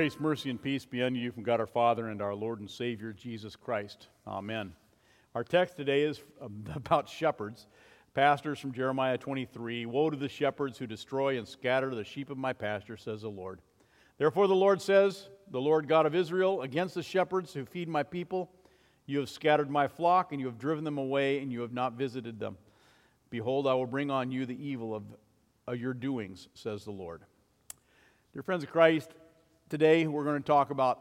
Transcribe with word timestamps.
Grace, 0.00 0.18
mercy, 0.18 0.48
and 0.48 0.62
peace 0.62 0.86
be 0.86 1.02
unto 1.02 1.20
you 1.20 1.30
from 1.30 1.42
God 1.42 1.60
our 1.60 1.66
Father 1.66 2.08
and 2.08 2.22
our 2.22 2.34
Lord 2.34 2.58
and 2.58 2.70
Savior 2.70 3.12
Jesus 3.12 3.54
Christ. 3.54 4.08
Amen. 4.26 4.72
Our 5.34 5.44
text 5.44 5.76
today 5.76 6.04
is 6.04 6.22
about 6.74 7.06
shepherds. 7.06 7.66
Pastors 8.14 8.58
from 8.58 8.72
Jeremiah 8.72 9.18
23 9.18 9.84
Woe 9.84 10.08
to 10.08 10.16
the 10.16 10.26
shepherds 10.26 10.78
who 10.78 10.86
destroy 10.86 11.36
and 11.36 11.46
scatter 11.46 11.94
the 11.94 12.02
sheep 12.02 12.30
of 12.30 12.38
my 12.38 12.54
pasture, 12.54 12.96
says 12.96 13.20
the 13.20 13.28
Lord. 13.28 13.60
Therefore, 14.16 14.48
the 14.48 14.54
Lord 14.54 14.80
says, 14.80 15.28
the 15.50 15.60
Lord 15.60 15.86
God 15.86 16.06
of 16.06 16.14
Israel, 16.14 16.62
against 16.62 16.94
the 16.94 17.02
shepherds 17.02 17.52
who 17.52 17.66
feed 17.66 17.86
my 17.86 18.02
people, 18.02 18.50
you 19.04 19.18
have 19.18 19.28
scattered 19.28 19.68
my 19.68 19.86
flock, 19.86 20.32
and 20.32 20.40
you 20.40 20.46
have 20.46 20.58
driven 20.58 20.82
them 20.82 20.96
away, 20.96 21.40
and 21.40 21.52
you 21.52 21.60
have 21.60 21.74
not 21.74 21.92
visited 21.92 22.40
them. 22.40 22.56
Behold, 23.28 23.66
I 23.66 23.74
will 23.74 23.84
bring 23.84 24.10
on 24.10 24.32
you 24.32 24.46
the 24.46 24.66
evil 24.66 24.94
of, 24.94 25.02
of 25.66 25.78
your 25.78 25.92
doings, 25.92 26.48
says 26.54 26.86
the 26.86 26.90
Lord. 26.90 27.20
Dear 28.32 28.42
friends 28.42 28.64
of 28.64 28.70
Christ, 28.70 29.10
today 29.70 30.04
we're 30.08 30.24
going 30.24 30.42
to 30.42 30.46
talk 30.46 30.70
about 30.70 30.98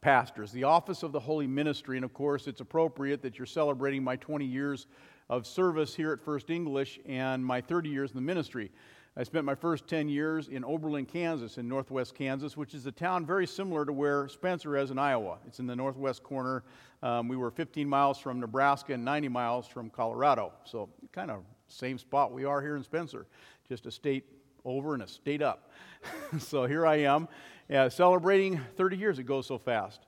pastors, 0.00 0.50
the 0.50 0.64
office 0.64 1.02
of 1.02 1.12
the 1.12 1.20
holy 1.20 1.46
ministry. 1.46 1.98
And 1.98 2.04
of 2.04 2.14
course, 2.14 2.46
it's 2.46 2.62
appropriate 2.62 3.20
that 3.20 3.38
you're 3.38 3.44
celebrating 3.44 4.02
my 4.02 4.16
20 4.16 4.46
years 4.46 4.86
of 5.28 5.46
service 5.46 5.94
here 5.94 6.12
at 6.12 6.24
First 6.24 6.48
English 6.48 6.98
and 7.04 7.44
my 7.44 7.60
30 7.60 7.90
years 7.90 8.10
in 8.10 8.16
the 8.16 8.22
ministry. 8.22 8.72
I 9.18 9.22
spent 9.22 9.44
my 9.44 9.54
first 9.54 9.86
10 9.86 10.08
years 10.08 10.48
in 10.48 10.64
Oberlin, 10.64 11.04
Kansas, 11.04 11.58
in 11.58 11.68
northwest 11.68 12.14
Kansas, 12.14 12.56
which 12.56 12.72
is 12.72 12.86
a 12.86 12.92
town 12.92 13.26
very 13.26 13.46
similar 13.46 13.84
to 13.84 13.92
where 13.92 14.28
Spencer 14.28 14.78
is 14.78 14.90
in 14.90 14.98
Iowa. 14.98 15.36
It's 15.46 15.58
in 15.58 15.66
the 15.66 15.76
northwest 15.76 16.22
corner. 16.22 16.64
Um, 17.02 17.28
we 17.28 17.36
were 17.36 17.50
15 17.50 17.86
miles 17.86 18.18
from 18.18 18.40
Nebraska 18.40 18.94
and 18.94 19.04
90 19.04 19.28
miles 19.28 19.66
from 19.66 19.90
Colorado. 19.90 20.54
So, 20.64 20.88
kind 21.12 21.30
of 21.30 21.42
same 21.68 21.98
spot 21.98 22.32
we 22.32 22.44
are 22.44 22.62
here 22.62 22.76
in 22.76 22.82
Spencer, 22.82 23.26
just 23.68 23.84
a 23.84 23.90
state 23.90 24.24
over 24.66 24.94
and 24.94 25.02
a 25.02 25.08
state 25.08 25.42
up. 25.42 25.70
so 26.38 26.66
here 26.66 26.86
I 26.86 26.96
am, 26.96 27.28
uh, 27.72 27.88
celebrating 27.88 28.60
30 28.76 28.96
years. 28.96 29.18
It 29.18 29.24
goes 29.24 29.46
so 29.46 29.58
fast. 29.58 30.06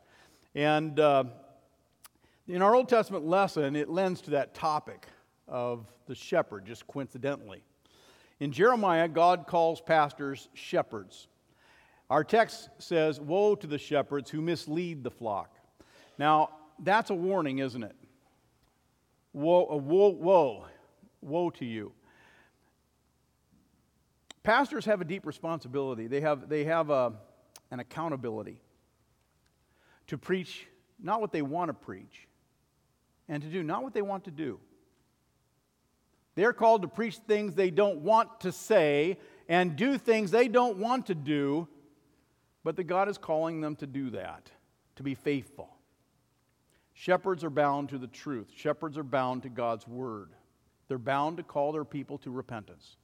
And 0.55 0.99
uh, 0.99 1.25
in 2.47 2.63
our 2.63 2.75
Old 2.75 2.89
Testament 2.89 3.25
lesson, 3.25 3.77
it 3.77 3.89
lends 3.89 4.21
to 4.23 4.31
that 4.31 4.55
topic 4.55 5.07
of 5.47 5.87
the 6.07 6.15
shepherd, 6.15 6.67
just 6.67 6.87
coincidentally. 6.87 7.63
In 8.41 8.53
Jeremiah, 8.53 9.09
God 9.09 9.47
calls 9.47 9.81
pastors 9.81 10.49
shepherds. 10.55 11.29
Our 12.11 12.25
text 12.25 12.69
says, 12.79 13.21
Woe 13.21 13.55
to 13.57 13.67
the 13.67 13.79
shepherds 13.79 14.31
who 14.31 14.41
mislead 14.41 15.03
the 15.03 15.11
flock. 15.11 15.55
Now, 16.19 16.51
that's 16.79 17.11
a 17.11 17.15
warning, 17.15 17.59
isn't 17.59 17.83
it? 17.83 17.97
Woe, 19.33 19.77
woe, 19.77 20.09
woe, 20.09 20.67
woe 21.21 21.51
to 21.51 21.65
you 21.65 21.93
pastors 24.49 24.87
have 24.87 25.03
a 25.03 25.05
deep 25.05 25.27
responsibility. 25.27 26.07
They 26.07 26.23
have, 26.23 26.49
they 26.49 26.65
have 26.65 26.89
a, 26.89 27.13
an 27.71 27.81
accountability 27.81 28.63
to 30.09 30.19
preach 30.19 30.67
not 31.01 31.21
what 31.21 31.33
they 31.33 31.43
want 31.43 31.69
to 31.69 31.75
preach 31.75 32.27
and 33.29 33.43
to 33.43 33.49
do 33.49 33.63
not 33.63 33.83
what 33.83 33.95
they 33.95 34.03
want 34.03 34.25
to 34.25 34.31
do. 34.31 34.59
They're 36.35 36.53
called 36.53 36.83
to 36.83 36.89
preach 36.89 37.17
things 37.17 37.55
they 37.55 37.71
don't 37.71 37.99
want 37.99 38.41
to 38.41 38.53
say 38.53 39.19
and 39.49 39.77
do 39.77 39.99
things 39.99 40.31
they 40.31 40.49
don't 40.49 40.79
want 40.79 41.07
to 41.07 41.15
do, 41.15 41.67
but 42.63 42.77
that 42.77 42.85
God 42.85 43.09
is 43.09 43.19
calling 43.19 43.61
them 43.61 43.77
to 43.77 43.87
do 43.87 44.11
that, 44.11 44.51
to 44.97 45.03
be 45.03 45.15
faithful. 45.15 45.75
Shepherds 46.95 47.45
are 47.45 47.51
bound 47.51 47.89
to 47.91 47.99
the 47.99 48.07
truth, 48.07 48.51
shepherds 48.55 48.97
are 48.97 49.05
bound 49.05 49.43
to 49.43 49.49
God's 49.49 49.87
word. 49.87 50.31
They're 50.89 50.99
bound 50.99 51.37
to 51.37 51.43
call 51.43 51.73
their 51.73 51.85
people 51.85 52.19
to 52.19 52.31
repentance 52.31 52.97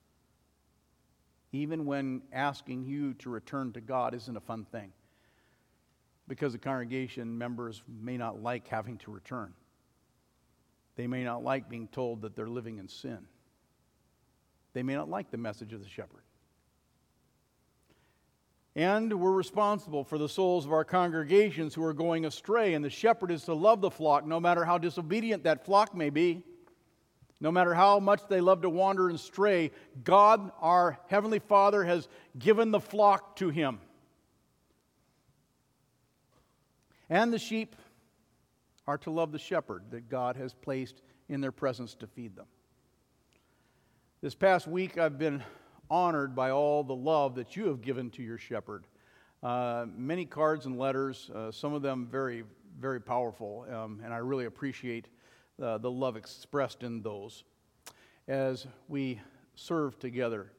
even 1.55 1.85
when 1.85 2.23
asking 2.33 2.85
you 2.85 3.15
to 3.15 3.31
return 3.31 3.73
to 3.73 3.81
God 3.81 4.15
isn't 4.15 4.37
a 4.37 4.41
fun 4.41 4.65
thing. 4.65 4.93
Because 6.27 6.53
the 6.53 6.59
congregation 6.59 7.37
members 7.37 7.83
may 7.87 8.17
not 8.17 8.43
like 8.43 8.67
having 8.69 8.99
to 8.99 9.11
return. 9.11 9.53
They 10.97 11.07
may 11.07 11.25
not 11.25 11.45
like 11.45 11.69
being 11.69 11.89
told 11.89 12.23
that 12.23 12.35
they're 12.35 12.49
living 12.49 12.79
in 12.79 12.89
sin. 12.89 13.19
They 14.73 14.83
may 14.83 14.95
not 14.95 15.09
like 15.09 15.31
the 15.31 15.37
message 15.37 15.73
of 15.73 15.83
the 15.83 15.89
shepherd. 15.89 16.23
And 18.77 19.13
we're 19.21 19.33
responsible 19.33 20.03
for 20.03 20.19
the 20.19 20.29
souls 20.29 20.67
of 20.67 20.73
our 20.73 20.85
congregations 20.85 21.75
who 21.75 21.85
are 21.85 21.93
going 21.93 22.25
astray, 22.25 22.75
and 22.75 22.85
the 22.85 22.91
shepherd 22.91 23.31
is 23.31 23.45
to 23.45 23.55
love 23.55 23.81
the 23.81 23.91
flock 23.91 24.27
no 24.27 24.41
matter 24.41 24.65
how 24.65 24.79
disobedient 24.79 25.45
that 25.45 25.65
flock 25.65 25.95
may 25.95 26.11
be. 26.11 26.43
No 27.45 27.53
matter 27.53 27.75
how 27.75 28.01
much 28.01 28.23
they 28.27 28.41
love 28.41 28.63
to 28.63 28.71
wander 28.71 29.11
and 29.11 29.21
stray, 29.21 29.71
God, 30.03 30.51
our 30.63 30.99
Heavenly 31.09 31.41
Father, 31.41 31.85
has 31.85 32.09
given 32.39 32.71
the 32.71 32.81
flock 32.81 33.37
to 33.37 33.51
him. 33.51 33.81
And 37.11 37.31
the 37.31 37.39
sheep 37.39 37.77
are 38.87 38.97
to 38.97 39.11
love 39.11 39.31
the 39.31 39.39
shepherd 39.39 39.83
that 39.91 40.09
God 40.09 40.37
has 40.37 40.55
placed 40.55 41.03
in 41.29 41.43
their 41.43 41.53
presence 41.53 41.95
to 41.97 42.07
feed 42.07 42.35
them. 42.35 42.47
This 44.23 44.35
past 44.35 44.67
week, 44.67 44.97
I've 44.97 45.19
been 45.19 45.45
honored 45.91 46.35
by 46.35 46.49
all 46.49 46.83
the 46.83 46.97
love 46.97 47.35
that 47.35 47.57
you 47.57 47.67
have 47.67 47.83
given 47.83 48.09
to 48.13 48.23
your 48.23 48.39
shepherd. 48.39 48.87
Uh, 49.43 49.85
many 49.95 50.25
cards 50.25 50.65
and 50.65 50.79
letters, 50.79 51.31
uh, 51.35 51.53
some 51.53 51.75
of 51.75 51.83
them 51.83 52.09
very, 52.11 52.45
very 52.81 53.03
powerful, 53.03 53.67
um, 53.71 54.01
and 54.03 54.15
I 54.15 54.17
really 54.17 54.47
appreciate 54.47 55.09
uh, 55.63 55.79
the 55.79 55.91
love 55.91 56.17
expressed 56.17 56.83
in 56.83 57.03
those 57.03 57.45
as 58.29 58.67
we 58.89 59.21
serve 59.55 59.99
together. 59.99 60.51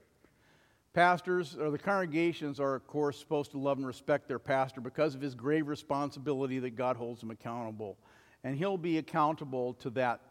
Pastors 0.93 1.57
or 1.59 1.71
the 1.71 1.77
congregations 1.77 2.59
are, 2.59 2.75
of 2.75 2.87
course, 2.87 3.19
supposed 3.19 3.51
to 3.51 3.57
love 3.57 3.77
and 3.77 3.85
respect 3.85 4.27
their 4.27 4.39
pastor 4.39 4.79
because 4.79 5.13
of 5.13 5.19
his 5.19 5.35
grave 5.35 5.67
responsibility 5.67 6.59
that 6.59 6.77
God 6.77 6.95
holds 6.95 7.21
him 7.21 7.31
accountable. 7.31 7.97
And 8.45 8.55
he'll 8.55 8.77
be 8.77 8.97
accountable 8.97 9.73
to 9.75 9.89
that 9.91 10.21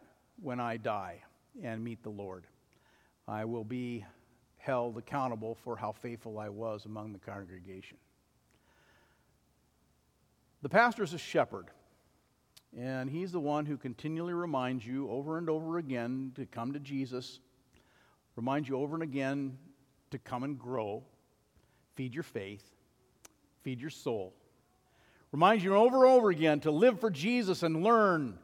when 0.40 0.60
I 0.60 0.78
die 0.78 1.22
and 1.62 1.84
meet 1.84 2.02
the 2.02 2.10
Lord. 2.10 2.46
I 3.28 3.44
will 3.44 3.64
be 3.64 4.04
held 4.56 4.96
accountable 4.96 5.54
for 5.54 5.76
how 5.76 5.92
faithful 5.92 6.38
I 6.38 6.48
was 6.48 6.86
among 6.86 7.12
the 7.12 7.18
congregation. 7.18 7.98
The 10.62 10.70
pastor 10.70 11.02
is 11.02 11.12
a 11.12 11.18
shepherd. 11.18 11.66
And 12.78 13.08
he's 13.08 13.30
the 13.30 13.40
one 13.40 13.66
who 13.66 13.76
continually 13.76 14.34
reminds 14.34 14.84
you 14.84 15.08
over 15.08 15.38
and 15.38 15.48
over 15.48 15.78
again 15.78 16.32
to 16.34 16.44
come 16.44 16.72
to 16.72 16.80
Jesus, 16.80 17.38
reminds 18.34 18.68
you 18.68 18.76
over 18.76 18.94
and 18.94 19.02
again 19.02 19.56
to 20.10 20.18
come 20.18 20.42
and 20.42 20.58
grow, 20.58 21.04
feed 21.94 22.14
your 22.14 22.24
faith, 22.24 22.64
feed 23.62 23.80
your 23.80 23.90
soul. 23.90 24.34
Reminds 25.30 25.62
you 25.62 25.74
over 25.74 26.04
and 26.04 26.14
over 26.14 26.30
again 26.30 26.60
to 26.60 26.70
live 26.70 27.00
for 27.00 27.10
Jesus 27.10 27.62
and 27.62 27.82
learn. 27.82 28.38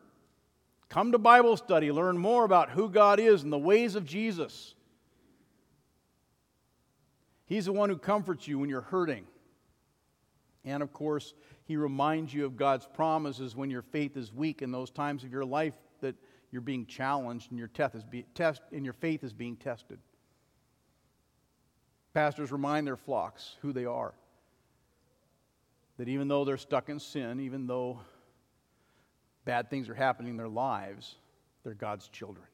Come 0.88 1.12
to 1.12 1.18
Bible 1.18 1.56
study, 1.56 1.92
learn 1.92 2.18
more 2.18 2.44
about 2.44 2.70
who 2.70 2.88
God 2.88 3.20
is 3.20 3.42
and 3.42 3.52
the 3.52 3.58
ways 3.58 3.94
of 3.94 4.04
Jesus. 4.04 4.74
He's 7.46 7.66
the 7.66 7.72
one 7.72 7.90
who 7.90 7.96
comforts 7.96 8.46
you 8.46 8.58
when 8.58 8.68
you're 8.68 8.80
hurting. 8.80 9.24
And 10.64 10.82
of 10.82 10.92
course, 10.92 11.34
he 11.70 11.76
reminds 11.76 12.34
you 12.34 12.46
of 12.46 12.56
God's 12.56 12.84
promises 12.84 13.54
when 13.54 13.70
your 13.70 13.82
faith 13.82 14.16
is 14.16 14.32
weak 14.32 14.60
in 14.60 14.72
those 14.72 14.90
times 14.90 15.22
of 15.22 15.30
your 15.30 15.44
life 15.44 15.74
that 16.00 16.16
you're 16.50 16.60
being 16.60 16.84
challenged 16.84 17.52
and 17.52 17.58
your, 17.60 17.70
be, 18.10 18.24
test, 18.34 18.62
and 18.72 18.84
your 18.84 18.92
faith 18.92 19.22
is 19.22 19.32
being 19.32 19.54
tested. 19.54 20.00
Pastors 22.12 22.50
remind 22.50 22.88
their 22.88 22.96
flocks 22.96 23.54
who 23.62 23.72
they 23.72 23.84
are. 23.84 24.14
That 25.98 26.08
even 26.08 26.26
though 26.26 26.44
they're 26.44 26.56
stuck 26.56 26.88
in 26.88 26.98
sin, 26.98 27.38
even 27.38 27.68
though 27.68 28.00
bad 29.44 29.70
things 29.70 29.88
are 29.88 29.94
happening 29.94 30.32
in 30.32 30.36
their 30.36 30.48
lives, 30.48 31.14
they're 31.62 31.74
God's 31.74 32.08
children. 32.08 32.48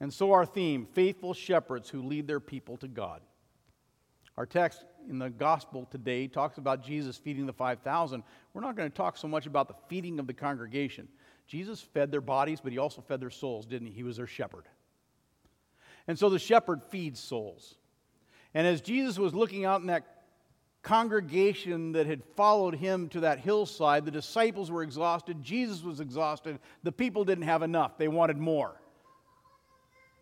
And 0.00 0.12
so, 0.12 0.32
our 0.32 0.44
theme 0.44 0.84
faithful 0.84 1.32
shepherds 1.32 1.88
who 1.88 2.02
lead 2.02 2.26
their 2.26 2.40
people 2.40 2.76
to 2.76 2.88
God. 2.88 3.22
Our 4.36 4.44
text 4.44 4.84
in 5.08 5.18
the 5.18 5.30
gospel 5.30 5.86
today 5.90 6.26
talks 6.26 6.58
about 6.58 6.84
Jesus 6.84 7.16
feeding 7.16 7.46
the 7.46 7.52
5,000. 7.52 8.22
We're 8.54 8.62
not 8.62 8.76
going 8.76 8.90
to 8.90 8.96
talk 8.96 9.16
so 9.16 9.28
much 9.28 9.46
about 9.46 9.68
the 9.68 9.74
feeding 9.88 10.18
of 10.18 10.26
the 10.26 10.34
congregation. 10.34 11.08
Jesus 11.46 11.80
fed 11.80 12.10
their 12.10 12.20
bodies, 12.20 12.60
but 12.60 12.72
he 12.72 12.78
also 12.78 13.00
fed 13.02 13.20
their 13.20 13.30
souls, 13.30 13.66
didn't 13.66 13.88
he? 13.88 13.92
He 13.92 14.02
was 14.02 14.16
their 14.16 14.26
shepherd. 14.26 14.64
And 16.06 16.18
so 16.18 16.28
the 16.28 16.38
shepherd 16.38 16.82
feeds 16.84 17.20
souls. 17.20 17.76
And 18.54 18.66
as 18.66 18.80
Jesus 18.80 19.18
was 19.18 19.34
looking 19.34 19.64
out 19.64 19.80
in 19.80 19.86
that 19.86 20.24
congregation 20.82 21.92
that 21.92 22.06
had 22.06 22.22
followed 22.36 22.74
him 22.74 23.08
to 23.10 23.20
that 23.20 23.38
hillside, 23.38 24.04
the 24.04 24.10
disciples 24.10 24.70
were 24.70 24.82
exhausted, 24.82 25.42
Jesus 25.42 25.82
was 25.82 26.00
exhausted, 26.00 26.58
the 26.82 26.92
people 26.92 27.24
didn't 27.24 27.44
have 27.44 27.62
enough, 27.62 27.96
they 27.98 28.08
wanted 28.08 28.36
more. 28.36 28.80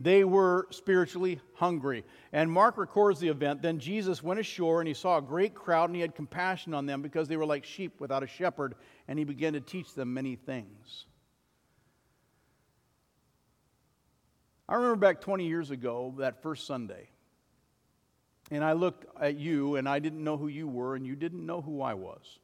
They 0.02 0.24
were 0.24 0.66
spiritually 0.70 1.40
hungry. 1.52 2.04
And 2.32 2.50
Mark 2.50 2.78
records 2.78 3.20
the 3.20 3.28
event. 3.28 3.60
Then 3.60 3.78
Jesus 3.78 4.22
went 4.22 4.40
ashore 4.40 4.80
and 4.80 4.88
he 4.88 4.94
saw 4.94 5.18
a 5.18 5.22
great 5.22 5.54
crowd 5.54 5.90
and 5.90 5.94
he 5.94 6.00
had 6.00 6.14
compassion 6.14 6.72
on 6.72 6.86
them 6.86 7.02
because 7.02 7.28
they 7.28 7.36
were 7.36 7.44
like 7.44 7.66
sheep 7.66 8.00
without 8.00 8.22
a 8.22 8.26
shepherd, 8.26 8.76
and 9.06 9.18
he 9.18 9.26
began 9.26 9.52
to 9.52 9.60
teach 9.60 9.92
them 9.92 10.14
many 10.14 10.36
things. 10.36 11.04
I 14.66 14.76
remember 14.76 14.96
back 14.96 15.20
20 15.20 15.46
years 15.46 15.70
ago, 15.70 16.14
that 16.18 16.42
first 16.42 16.66
Sunday, 16.66 17.10
And 18.50 18.64
I 18.64 18.72
looked 18.72 19.04
at 19.20 19.36
you, 19.36 19.76
and 19.76 19.88
I 19.88 19.98
didn't 19.98 20.24
know 20.24 20.36
who 20.36 20.48
you 20.48 20.66
were, 20.66 20.96
and 20.96 21.06
you 21.06 21.14
didn't 21.14 21.44
know 21.44 21.60
who 21.60 21.82
I 21.82 21.94
was. 21.94 22.38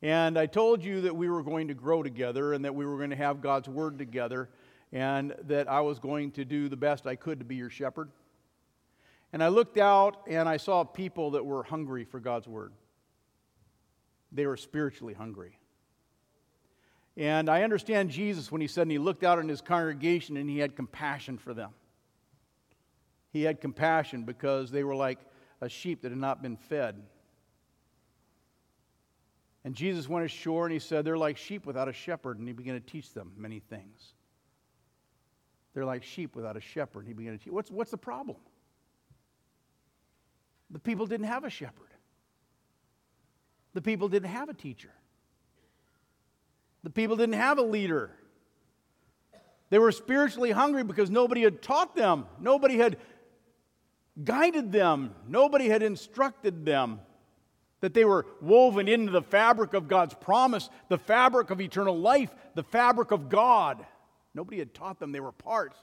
And 0.00 0.38
I 0.38 0.46
told 0.46 0.82
you 0.82 1.02
that 1.02 1.14
we 1.14 1.28
were 1.28 1.42
going 1.42 1.68
to 1.68 1.74
grow 1.74 2.02
together 2.02 2.54
and 2.54 2.64
that 2.64 2.74
we 2.74 2.86
were 2.86 2.96
going 2.96 3.10
to 3.10 3.16
have 3.16 3.40
God's 3.40 3.68
Word 3.68 3.98
together 3.98 4.48
and 4.92 5.34
that 5.44 5.68
I 5.68 5.80
was 5.80 5.98
going 5.98 6.32
to 6.32 6.44
do 6.44 6.68
the 6.68 6.76
best 6.76 7.06
I 7.06 7.16
could 7.16 7.38
to 7.38 7.44
be 7.44 7.56
your 7.56 7.70
shepherd. 7.70 8.10
And 9.32 9.42
I 9.42 9.48
looked 9.48 9.78
out 9.78 10.24
and 10.28 10.48
I 10.48 10.58
saw 10.58 10.84
people 10.84 11.32
that 11.32 11.46
were 11.46 11.62
hungry 11.62 12.04
for 12.04 12.20
God's 12.20 12.46
Word. 12.46 12.72
They 14.30 14.46
were 14.46 14.58
spiritually 14.58 15.14
hungry. 15.14 15.58
And 17.16 17.48
I 17.48 17.62
understand 17.62 18.10
Jesus 18.10 18.50
when 18.50 18.60
he 18.60 18.66
said, 18.66 18.82
and 18.82 18.90
he 18.90 18.98
looked 18.98 19.24
out 19.24 19.38
on 19.38 19.48
his 19.48 19.60
congregation 19.60 20.36
and 20.36 20.48
he 20.48 20.58
had 20.58 20.76
compassion 20.76 21.38
for 21.38 21.52
them. 21.54 21.70
He 23.32 23.42
had 23.42 23.60
compassion 23.60 24.24
because 24.24 24.70
they 24.70 24.84
were 24.84 24.94
like 24.94 25.18
a 25.60 25.68
sheep 25.68 26.02
that 26.02 26.10
had 26.10 26.18
not 26.18 26.42
been 26.42 26.56
fed. 26.56 27.02
And 29.64 29.74
Jesus 29.74 30.08
went 30.08 30.26
ashore 30.26 30.66
and 30.66 30.72
he 30.72 30.78
said, 30.78 31.04
They're 31.04 31.16
like 31.16 31.36
sheep 31.36 31.64
without 31.64 31.88
a 31.88 31.92
shepherd. 31.92 32.38
And 32.38 32.48
he 32.48 32.52
began 32.52 32.74
to 32.74 32.80
teach 32.80 33.12
them 33.12 33.32
many 33.36 33.60
things. 33.60 34.14
They're 35.74 35.84
like 35.84 36.02
sheep 36.02 36.36
without 36.36 36.56
a 36.56 36.60
shepherd. 36.60 37.06
He 37.06 37.12
began 37.12 37.32
to 37.32 37.38
teach. 37.38 37.52
What's, 37.52 37.70
what's 37.70 37.90
the 37.90 37.96
problem? 37.96 38.36
The 40.70 40.78
people 40.78 41.06
didn't 41.06 41.26
have 41.26 41.44
a 41.44 41.50
shepherd, 41.50 41.90
the 43.74 43.82
people 43.82 44.08
didn't 44.08 44.30
have 44.30 44.48
a 44.48 44.54
teacher, 44.54 44.92
the 46.82 46.90
people 46.90 47.16
didn't 47.16 47.34
have 47.34 47.58
a 47.58 47.62
leader. 47.62 48.10
They 49.68 49.78
were 49.78 49.92
spiritually 49.92 50.50
hungry 50.50 50.84
because 50.84 51.08
nobody 51.08 51.42
had 51.42 51.62
taught 51.62 51.96
them, 51.96 52.26
nobody 52.38 52.76
had 52.76 52.98
guided 54.22 54.70
them, 54.70 55.14
nobody 55.26 55.68
had 55.68 55.82
instructed 55.82 56.66
them 56.66 57.00
that 57.82 57.94
they 57.94 58.04
were 58.04 58.24
woven 58.40 58.88
into 58.88 59.10
the 59.10 59.22
fabric 59.22 59.74
of 59.74 59.88
God's 59.88 60.14
promise, 60.14 60.70
the 60.88 60.98
fabric 60.98 61.50
of 61.50 61.60
eternal 61.60 61.98
life, 61.98 62.30
the 62.54 62.62
fabric 62.62 63.10
of 63.10 63.28
God. 63.28 63.84
Nobody 64.34 64.58
had 64.58 64.74
taught 64.74 64.98
them 64.98 65.12
they 65.12 65.20
were 65.20 65.32
part 65.32 65.74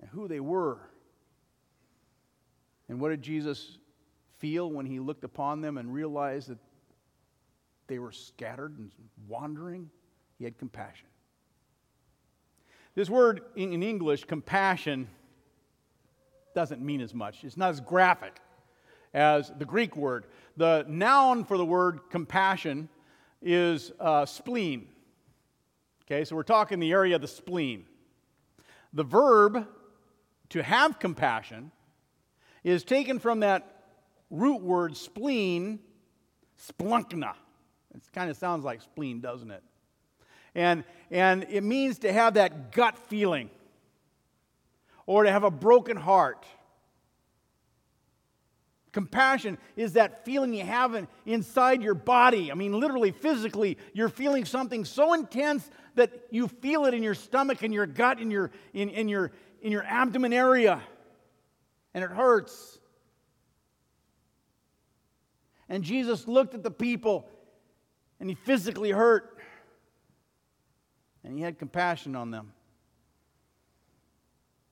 and 0.00 0.08
who 0.10 0.28
they 0.28 0.40
were. 0.40 0.78
And 2.88 3.00
what 3.00 3.10
did 3.10 3.22
Jesus 3.22 3.78
feel 4.38 4.70
when 4.70 4.86
he 4.86 4.98
looked 4.98 5.24
upon 5.24 5.60
them 5.60 5.78
and 5.78 5.92
realized 5.92 6.48
that 6.48 6.58
they 7.86 7.98
were 7.98 8.12
scattered 8.12 8.78
and 8.78 8.90
wandering? 9.28 9.90
He 10.38 10.44
had 10.44 10.58
compassion. 10.58 11.06
This 12.94 13.08
word 13.08 13.42
in 13.54 13.82
English, 13.82 14.24
compassion, 14.24 15.08
doesn't 16.54 16.82
mean 16.82 17.00
as 17.00 17.14
much. 17.14 17.44
It's 17.44 17.56
not 17.56 17.70
as 17.70 17.80
graphic 17.80 18.40
as 19.14 19.52
the 19.58 19.64
Greek 19.64 19.96
word. 19.96 20.26
The 20.56 20.84
noun 20.88 21.44
for 21.44 21.56
the 21.56 21.64
word 21.64 22.00
compassion 22.10 22.88
is 23.40 23.92
uh, 24.00 24.26
spleen. 24.26 24.88
Okay, 26.10 26.24
so 26.24 26.34
we're 26.34 26.42
talking 26.42 26.80
the 26.80 26.90
area 26.90 27.14
of 27.14 27.20
the 27.20 27.28
spleen. 27.28 27.84
The 28.92 29.04
verb 29.04 29.68
to 30.48 30.60
have 30.60 30.98
compassion 30.98 31.70
is 32.64 32.82
taken 32.82 33.20
from 33.20 33.40
that 33.40 33.84
root 34.28 34.60
word 34.60 34.96
spleen, 34.96 35.78
splanchna. 36.60 37.34
It 37.94 38.02
kind 38.12 38.28
of 38.28 38.36
sounds 38.36 38.64
like 38.64 38.82
spleen, 38.82 39.20
doesn't 39.20 39.52
it? 39.52 39.62
And, 40.56 40.82
and 41.12 41.46
it 41.48 41.62
means 41.62 42.00
to 42.00 42.12
have 42.12 42.34
that 42.34 42.72
gut 42.72 42.98
feeling 42.98 43.48
or 45.06 45.22
to 45.22 45.30
have 45.30 45.44
a 45.44 45.50
broken 45.50 45.96
heart 45.96 46.44
Compassion 48.92 49.56
is 49.76 49.92
that 49.92 50.24
feeling 50.24 50.52
you 50.52 50.64
have 50.64 50.94
in, 50.94 51.06
inside 51.24 51.82
your 51.82 51.94
body. 51.94 52.50
I 52.50 52.54
mean, 52.54 52.78
literally, 52.78 53.12
physically, 53.12 53.78
you're 53.92 54.08
feeling 54.08 54.44
something 54.44 54.84
so 54.84 55.14
intense 55.14 55.70
that 55.94 56.10
you 56.30 56.48
feel 56.48 56.86
it 56.86 56.94
in 56.94 57.02
your 57.02 57.14
stomach 57.14 57.62
and 57.62 57.72
your 57.72 57.86
gut, 57.86 58.20
in 58.20 58.30
your, 58.30 58.50
in, 58.74 58.88
in, 58.88 59.08
your, 59.08 59.30
in 59.62 59.70
your 59.70 59.84
abdomen 59.84 60.32
area, 60.32 60.82
and 61.94 62.02
it 62.02 62.10
hurts. 62.10 62.78
And 65.68 65.84
Jesus 65.84 66.26
looked 66.26 66.54
at 66.54 66.64
the 66.64 66.70
people 66.70 67.28
and 68.18 68.28
he 68.28 68.34
physically 68.34 68.90
hurt, 68.90 69.38
and 71.22 71.36
he 71.36 71.42
had 71.42 71.58
compassion 71.58 72.16
on 72.16 72.30
them. 72.30 72.52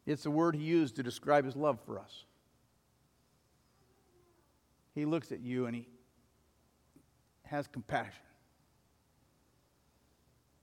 It's 0.07 0.25
the 0.25 0.31
word 0.31 0.57
he 0.57 0.65
used 0.65 0.97
to 0.97 1.03
describe 1.03 1.45
his 1.45 1.55
love 1.55 1.79
for 1.87 1.99
us. 1.99 2.25
He 4.99 5.05
looks 5.05 5.31
at 5.31 5.41
you 5.41 5.67
and 5.67 5.77
he 5.77 5.87
has 7.45 7.69
compassion. 7.69 8.25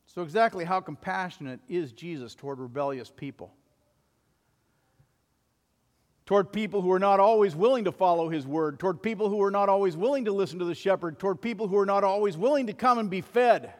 So, 0.07 0.23
exactly 0.23 0.65
how 0.65 0.81
compassionate 0.81 1.61
is 1.69 1.93
Jesus 1.93 2.35
toward 2.35 2.59
rebellious 2.59 3.09
people? 3.09 3.53
Toward 6.25 6.51
people 6.51 6.81
who 6.81 6.91
are 6.91 6.99
not 6.99 7.19
always 7.19 7.55
willing 7.55 7.85
to 7.85 7.91
follow 7.91 8.27
his 8.27 8.45
word, 8.45 8.77
toward 8.77 9.01
people 9.01 9.29
who 9.29 9.41
are 9.41 9.51
not 9.51 9.69
always 9.69 9.95
willing 9.95 10.25
to 10.25 10.33
listen 10.33 10.59
to 10.59 10.65
the 10.65 10.75
shepherd, 10.75 11.17
toward 11.17 11.41
people 11.41 11.67
who 11.67 11.77
are 11.77 11.85
not 11.85 12.03
always 12.03 12.35
willing 12.35 12.67
to 12.67 12.73
come 12.73 12.97
and 12.97 13.09
be 13.09 13.21
fed, 13.21 13.73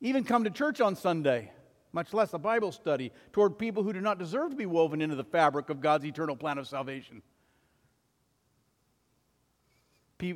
even 0.00 0.24
come 0.24 0.44
to 0.44 0.50
church 0.50 0.80
on 0.80 0.96
Sunday, 0.96 1.50
much 1.92 2.14
less 2.14 2.32
a 2.32 2.38
Bible 2.38 2.72
study, 2.72 3.12
toward 3.32 3.58
people 3.58 3.82
who 3.82 3.92
do 3.92 4.00
not 4.00 4.18
deserve 4.18 4.50
to 4.50 4.56
be 4.56 4.66
woven 4.66 5.02
into 5.02 5.16
the 5.16 5.24
fabric 5.24 5.68
of 5.68 5.80
God's 5.80 6.06
eternal 6.06 6.36
plan 6.36 6.56
of 6.56 6.66
salvation 6.66 7.22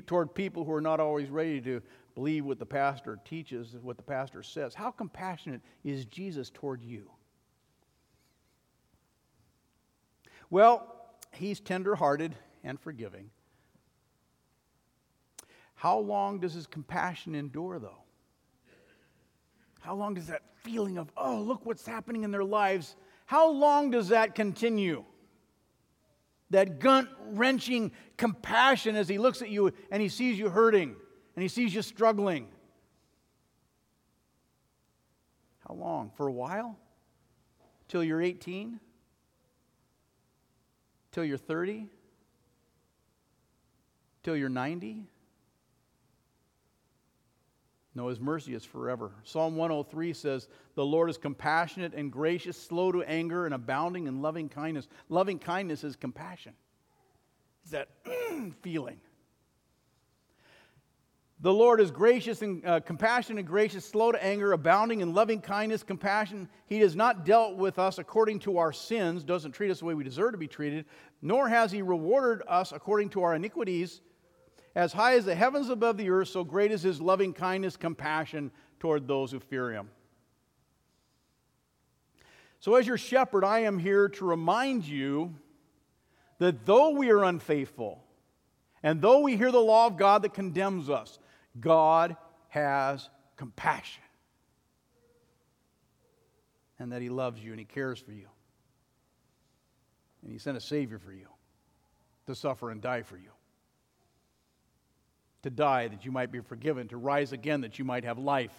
toward 0.07 0.35
people 0.35 0.65
who 0.65 0.73
are 0.73 0.81
not 0.81 1.01
always 1.01 1.29
ready 1.31 1.61
to 1.61 1.83
believe 2.15 2.45
what 2.45 2.59
the 2.59 2.67
pastor 2.67 3.19
teaches, 3.25 3.77
what 3.81 3.97
the 3.97 4.03
pastor 4.03 4.43
says. 4.43 4.75
How 4.75 4.91
compassionate 4.91 5.61
is 5.85 6.05
Jesus 6.05 6.51
toward 6.51 6.83
you? 6.83 7.11
Well, 10.51 10.95
he's 11.33 11.61
tenderhearted 11.61 12.35
and 12.65 12.81
forgiving. 12.81 13.31
How 15.75 15.99
long 15.99 16.41
does 16.41 16.55
his 16.55 16.67
compassion 16.67 17.35
endure, 17.35 17.79
though? 17.79 18.03
How 19.81 19.95
long 19.95 20.15
does 20.15 20.27
that 20.27 20.43
feeling 20.57 20.99
of, 20.99 21.13
oh, 21.17 21.41
look 21.41 21.65
what's 21.65 21.87
happening 21.87 22.25
in 22.25 22.33
their 22.33 22.45
lives, 22.45 22.97
how 23.27 23.49
long 23.49 23.91
does 23.91 24.09
that 24.09 24.35
continue? 24.35 25.05
That 26.51 26.79
gut 26.79 27.09
wrenching 27.31 27.93
compassion 28.17 28.97
as 28.97 29.09
he 29.09 29.19
looks 29.19 29.43
at 29.43 29.51
you 29.51 29.73
and 29.91 30.03
he 30.03 30.09
sees 30.09 30.39
you 30.39 30.49
hurting 30.49 30.97
and 31.37 31.43
he 31.43 31.49
sees 31.49 31.75
you 31.75 31.83
struggling. 31.83 32.49
How 35.67 35.75
long? 35.75 36.11
For 36.17 36.27
a 36.27 36.33
while? 36.33 36.79
Till 37.89 38.03
you're 38.03 38.23
18? 38.23 38.81
Till 41.13 41.25
you're 41.25 41.37
30? 41.37 41.89
Till 44.23 44.37
you're 44.37 44.49
90? 44.49 45.05
No, 47.99 48.07
his 48.07 48.21
mercy 48.21 48.55
is 48.55 48.65
forever. 48.65 49.11
Psalm 49.25 49.57
103 49.57 50.13
says, 50.13 50.47
The 50.77 50.87
Lord 50.87 51.11
is 51.11 51.19
compassionate 51.19 51.95
and 51.95 52.13
gracious, 52.13 52.57
slow 52.57 52.93
to 52.93 53.03
anger, 53.03 53.45
and 53.45 53.53
abounding 53.53 54.07
in 54.07 54.23
loving 54.23 54.49
kindness. 54.49 54.87
Loving 55.09 55.41
kindness 55.41 55.83
is 55.83 55.97
compassion. 55.97 56.53
It's 57.63 57.73
that 57.73 57.89
feeling. 58.63 59.01
The 61.41 61.53
Lord 61.53 61.81
is 61.81 61.91
gracious 61.91 62.41
and 62.41 62.65
uh, 62.65 62.79
compassionate 62.79 63.41
and 63.41 63.49
gracious, 63.49 63.85
slow 63.85 64.13
to 64.13 64.25
anger, 64.25 64.53
abounding 64.53 65.01
in 65.01 65.13
loving 65.13 65.41
kindness, 65.41 65.83
compassion. 65.83 66.49
He 66.67 66.79
has 66.79 66.95
not 66.95 67.25
dealt 67.25 67.57
with 67.57 67.81
us 67.81 67.99
according 67.99 68.39
to 68.41 68.59
our 68.59 68.73
sins, 68.73 69.25
doesn't 69.25 69.51
treat 69.51 69.73
us 69.73 69.81
the 69.81 69.87
way 69.87 69.95
we 69.95 70.05
deserve 70.05 70.31
to 70.31 70.39
be 70.39 70.47
treated, 70.47 70.85
nor 71.21 71.49
has 71.49 71.73
He 71.73 71.83
rewarded 71.83 72.47
us 72.47 72.71
according 72.71 73.09
to 73.11 73.25
our 73.25 73.35
iniquities. 73.35 74.03
As 74.79 74.93
high 74.93 75.17
as 75.17 75.25
the 75.25 75.35
heavens 75.35 75.71
above 75.71 75.97
the 75.97 76.09
earth, 76.09 76.29
so 76.29 76.45
great 76.45 76.71
is 76.71 76.85
his 76.85 77.01
loving 77.01 77.33
kindness, 77.33 77.77
compassion 77.77 78.53
toward 78.79 79.09
those 79.09 79.33
who 79.33 79.41
fear 79.41 79.73
him. 79.73 79.91
So, 82.61 82.77
as 82.77 82.87
your 82.87 82.97
shepherd, 82.97 83.43
I 83.43 83.63
am 83.63 83.81
here 83.81 84.09
to 84.11 84.25
remind 84.25 84.87
you 84.87 85.35
that 86.39 86.65
though 86.65 86.91
we 86.91 87.11
are 87.11 87.25
unfaithful, 87.25 88.05
and 88.81 89.03
though 89.03 89.19
we 89.19 89.37
hear 89.37 89.51
the 89.51 89.59
law 89.59 89.89
of 89.89 89.97
God 89.97 90.23
that 90.23 90.33
condemns 90.33 90.89
us, 90.89 91.19
God 91.59 92.17
has 92.47 93.11
compassion. 93.37 94.05
And 96.79 96.93
that 96.93 97.03
He 97.03 97.09
loves 97.09 97.43
you 97.43 97.51
and 97.51 97.59
He 97.59 97.67
cares 97.67 97.99
for 97.99 98.13
you. 98.13 98.29
And 100.23 100.31
He 100.31 100.39
sent 100.39 100.57
a 100.57 100.61
Savior 100.61 101.01
for 101.01 101.13
you 101.13 101.27
to 102.29 102.37
suffer 102.37 102.71
and 102.71 102.81
die 102.81 103.03
for 103.03 103.17
you 103.17 103.31
to 105.43 105.51
die 105.51 105.89
that 105.89 106.05
you 106.05 106.13
might 106.13 106.33
be 106.33 106.41
forgiven, 106.41 106.89
to 106.89 106.97
rise 106.97 107.33
again 107.33 107.61
that 107.63 107.79
you 107.79 107.85
might 107.85 108.05
have 108.05 108.19
life. 108.19 108.55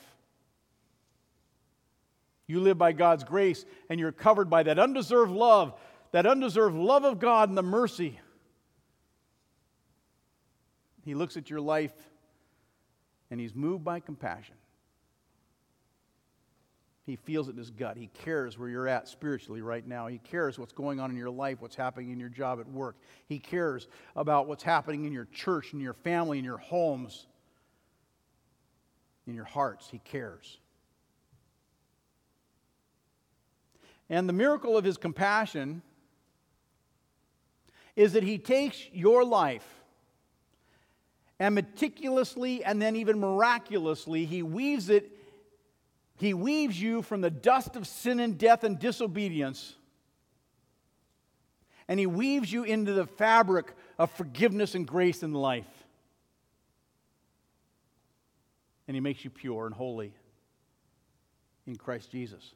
You 2.48 2.60
live 2.62 2.78
by 2.78 2.94
God's 2.94 3.24
grace 3.24 3.66
and 3.90 4.00
you're 4.00 4.12
covered 4.12 4.50
by 4.50 4.64
that 4.64 4.80
undeserved 4.80 5.32
love 5.32 5.74
that 6.12 6.26
undeserved 6.26 6.76
love 6.76 7.06
of 7.06 7.20
God 7.20 7.50
and 7.50 7.58
the 7.58 7.64
mercy. 7.64 8.20
He 11.06 11.14
looks 11.14 11.38
at 11.38 11.50
your 11.50 11.62
life 11.62 11.94
and 13.32 13.40
he's 13.40 13.56
moved 13.56 13.84
by 13.84 14.00
compassion. 14.00 14.56
He 17.10 17.16
feels 17.16 17.48
it 17.48 17.54
in 17.54 17.58
his 17.58 17.72
gut. 17.72 17.98
He 17.98 18.12
cares 18.24 18.56
where 18.56 18.70
you're 18.70 18.88
at 18.88 19.08
spiritually 19.08 19.64
right 19.64 19.86
now. 19.86 20.06
He 20.06 20.20
cares 20.20 20.60
what's 20.60 20.74
going 20.74 21.00
on 21.00 21.10
in 21.10 21.18
your 21.18 21.32
life, 21.32 21.60
what's 21.60 21.76
happening 21.76 22.12
in 22.12 22.20
your 22.20 22.30
job 22.30 22.60
at 22.60 22.68
work. 22.68 22.98
He 23.26 23.40
cares 23.40 23.88
about 24.16 24.48
what's 24.48 24.62
happening 24.62 25.06
in 25.06 25.12
your 25.12 25.26
church, 25.34 25.74
in 25.74 25.80
your 25.80 25.96
family, 25.96 26.38
in 26.38 26.46
your 26.46 26.60
homes, 26.60 27.26
in 29.26 29.34
your 29.34 29.46
hearts. 29.46 29.90
He 29.90 29.98
cares. 29.98 30.60
And 34.08 34.30
the 34.30 34.34
miracle 34.34 34.78
of 34.78 34.86
his 34.86 34.98
compassion 34.98 35.82
is 37.96 38.14
that 38.14 38.22
he 38.22 38.38
takes 38.38 38.86
your 38.94 39.26
life 39.26 39.68
and 41.40 41.56
meticulously 41.56 42.64
and 42.64 42.80
then 42.80 42.96
even 42.96 43.20
miraculously, 43.20 44.26
he 44.26 44.44
weaves 44.44 44.92
it 44.92 45.19
he 46.20 46.34
weaves 46.34 46.80
you 46.80 47.02
from 47.02 47.22
the 47.22 47.30
dust 47.30 47.78
of 47.78 47.88
sin 47.88 48.20
and 48.20 48.38
death 48.38 48.66
and 48.66 48.78
disobedience, 48.78 49.76
and 51.88 51.98
He 51.98 52.08
weaves 52.08 52.52
you 52.52 52.66
into 52.66 52.92
the 52.92 53.06
fabric 53.06 53.74
of 53.98 54.12
forgiveness 54.12 54.76
and 54.76 54.86
grace 54.86 55.24
and 55.24 55.34
life. 55.34 55.66
And 58.88 58.96
He 58.96 59.02
makes 59.02 59.24
you 59.24 59.30
pure 59.30 59.66
and 59.66 59.74
holy 59.74 60.14
in 61.66 61.78
Christ 61.78 62.12
Jesus. 62.12 62.54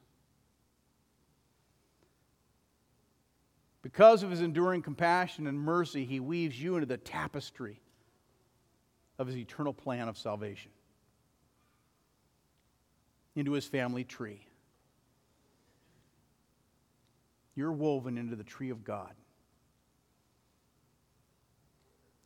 Because 3.82 4.24
of 4.24 4.30
His 4.30 4.42
enduring 4.42 4.82
compassion 4.82 5.48
and 5.48 5.58
mercy, 5.58 6.04
He 6.04 6.20
weaves 6.20 6.62
you 6.62 6.76
into 6.76 6.86
the 6.86 6.98
tapestry 6.98 7.80
of 9.18 9.28
His 9.28 9.38
eternal 9.38 9.74
plan 9.74 10.10
of 10.10 10.18
salvation 10.18 10.72
into 13.36 13.52
his 13.54 13.66
family 13.66 14.04
tree. 14.04 14.46
You're 17.56 17.72
woven 17.72 18.18
into 18.18 18.36
the 18.36 18.44
tree 18.44 18.70
of 18.70 18.84
God. 18.84 19.14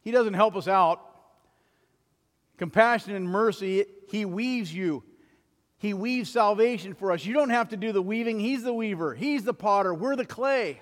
He 0.02 0.12
doesn't 0.12 0.36
help 0.36 0.56
us 0.56 0.68
out. 0.68 1.02
Compassion 2.58 3.14
and 3.14 3.28
mercy, 3.28 3.86
He 4.10 4.26
weaves 4.26 4.74
you. 4.74 5.04
He 5.80 5.94
weaves 5.94 6.30
salvation 6.30 6.96
for 6.96 7.12
us. 7.12 7.24
You 7.24 7.34
don't 7.34 7.52
have 7.52 7.70
to 7.70 7.78
do 7.78 7.92
the 7.92 8.02
weaving. 8.02 8.40
He's 8.40 8.64
the 8.64 8.74
weaver, 8.74 9.14
He's 9.14 9.44
the 9.44 9.54
potter. 9.54 9.94
We're 9.94 10.16
the 10.16 10.26
clay. 10.26 10.82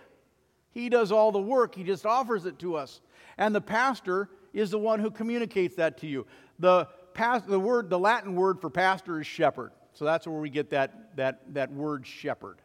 He 0.71 0.89
does 0.89 1.11
all 1.11 1.31
the 1.31 1.41
work, 1.41 1.75
He 1.75 1.83
just 1.83 2.05
offers 2.05 2.45
it 2.45 2.59
to 2.59 2.75
us. 2.75 3.01
And 3.37 3.53
the 3.53 3.61
pastor 3.61 4.29
is 4.53 4.71
the 4.71 4.79
one 4.79 4.99
who 4.99 5.11
communicates 5.11 5.75
that 5.75 5.97
to 5.97 6.07
you. 6.07 6.25
The, 6.59 6.87
past, 7.13 7.47
the, 7.47 7.59
word, 7.59 7.89
the 7.89 7.99
Latin 7.99 8.35
word 8.35 8.61
for 8.61 8.69
pastor 8.69 9.19
is 9.19 9.27
shepherd. 9.27 9.71
So 9.95 10.03
that's 10.03 10.27
where 10.27 10.39
we 10.39 10.49
get 10.49 10.69
that, 10.71 11.15
that, 11.15 11.53
that 11.53 11.71
word 11.71 12.05
shepherd. 12.05 12.61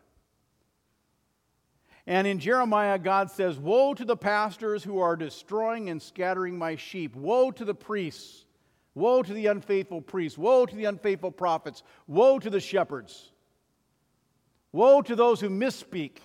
And 2.06 2.26
in 2.26 2.40
Jeremiah, 2.40 2.99
God 2.99 3.30
says, 3.30 3.56
Woe 3.56 3.94
to 3.94 4.04
the 4.04 4.16
pastors 4.16 4.82
who 4.82 4.99
are 4.99 5.14
destroying 5.14 5.90
and 5.90 6.02
scattering 6.02 6.58
my 6.58 6.75
sheep. 6.75 7.14
Woe 7.14 7.52
to 7.52 7.64
the 7.64 7.75
priests. 7.75 8.44
Woe 8.96 9.22
to 9.22 9.32
the 9.32 9.46
unfaithful 9.46 10.00
priests. 10.00 10.37
Woe 10.37 10.66
to 10.66 10.75
the 10.75 10.87
unfaithful 10.87 11.30
prophets. 11.30 11.84
Woe 12.08 12.40
to 12.40 12.50
the 12.50 12.58
shepherds. 12.58 13.30
Woe 14.72 15.00
to 15.02 15.14
those 15.14 15.40
who 15.40 15.50
misspeak, 15.50 16.18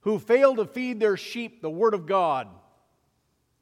who 0.00 0.18
fail 0.18 0.56
to 0.56 0.64
feed 0.64 1.00
their 1.00 1.16
sheep 1.16 1.60
the 1.60 1.70
word 1.70 1.92
of 1.92 2.06
God 2.06 2.48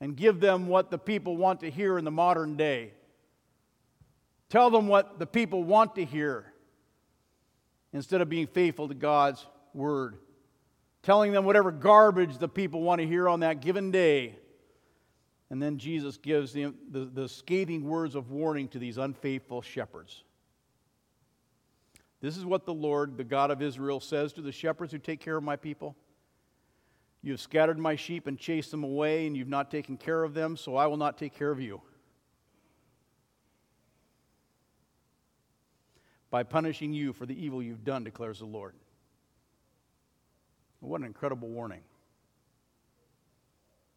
and 0.01 0.17
give 0.17 0.41
them 0.41 0.67
what 0.67 0.91
the 0.91 0.99
people 0.99 1.37
want 1.37 1.61
to 1.61 1.71
hear 1.71 1.99
in 1.99 2.05
the 2.05 2.11
modern 2.11 2.57
day. 2.57 2.93
Tell 4.53 4.69
them 4.69 4.87
what 4.87 5.19
the 5.19 5.27
people 5.27 5.65
want 5.65 5.95
to 5.95 6.05
hear 6.05 6.53
instead 7.95 8.21
of 8.21 8.29
being 8.29 8.47
faithful 8.47 8.87
to 8.87 8.93
God's 8.93 9.47
word. 9.73 10.19
Telling 11.03 11.33
them 11.33 11.47
whatever 11.47 11.73
garbage 11.73 12.37
the 12.37 12.51
people 12.51 12.83
want 12.83 13.01
to 13.01 13.07
hear 13.07 13.31
on 13.31 13.41
that 13.41 13.63
given 13.63 13.91
day. 13.91 14.37
And 15.49 15.63
then 15.63 15.79
Jesus 15.79 16.19
gives 16.19 16.53
the, 16.53 16.75
the, 16.91 17.07
the 17.07 17.31
scathing 17.31 17.89
words 17.89 18.15
of 18.15 18.31
warning 18.31 18.69
to 18.69 18.79
these 18.79 18.99
unfaithful 18.99 19.63
shepherds. 19.63 20.23
This 22.21 22.37
is 22.37 22.45
what 22.45 22.67
the 22.67 22.75
Lord, 22.75 23.17
the 23.17 23.25
God 23.25 23.51
of 23.51 23.63
Israel, 23.63 24.01
says 24.01 24.35
to 24.35 24.43
the 24.43 24.53
shepherds 24.53 24.93
who 24.93 24.99
take 24.99 25.21
care 25.21 25.39
of 25.39 25.43
my 25.43 25.57
people. 25.57 25.97
You 27.23 27.33
have 27.33 27.41
scattered 27.41 27.79
my 27.79 27.97
sheep 27.97 28.27
and 28.27 28.39
chased 28.39 28.71
them 28.71 28.85
away, 28.85 29.27
and 29.27 29.35
you've 29.35 29.49
not 29.49 29.71
taken 29.71 29.97
care 29.97 30.23
of 30.23 30.35
them, 30.35 30.59
so 30.59 30.77
I 30.77 30.89
will 30.89 30.99
not 30.99 31.17
take 31.17 31.35
care 31.35 31.51
of 31.51 31.59
you. 31.59 31.81
By 36.33 36.43
punishing 36.43 36.95
you 36.95 37.13
for 37.13 37.27
the 37.27 37.45
evil 37.45 37.63
you've 37.63 37.85
done, 37.85 38.03
declares 38.03 38.39
the 38.39 38.47
Lord. 38.47 38.75
What 40.81 41.01
an 41.01 41.07
incredible 41.07 41.49
warning. 41.49 41.83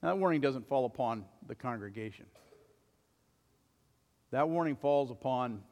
Now, 0.03 0.09
that 0.09 0.17
warning 0.17 0.41
doesn't 0.41 0.67
fall 0.67 0.85
upon 0.85 1.23
the 1.47 1.55
congregation, 1.55 2.25
that 4.31 4.47
warning 4.47 4.75
falls 4.75 5.09
upon 5.09 5.63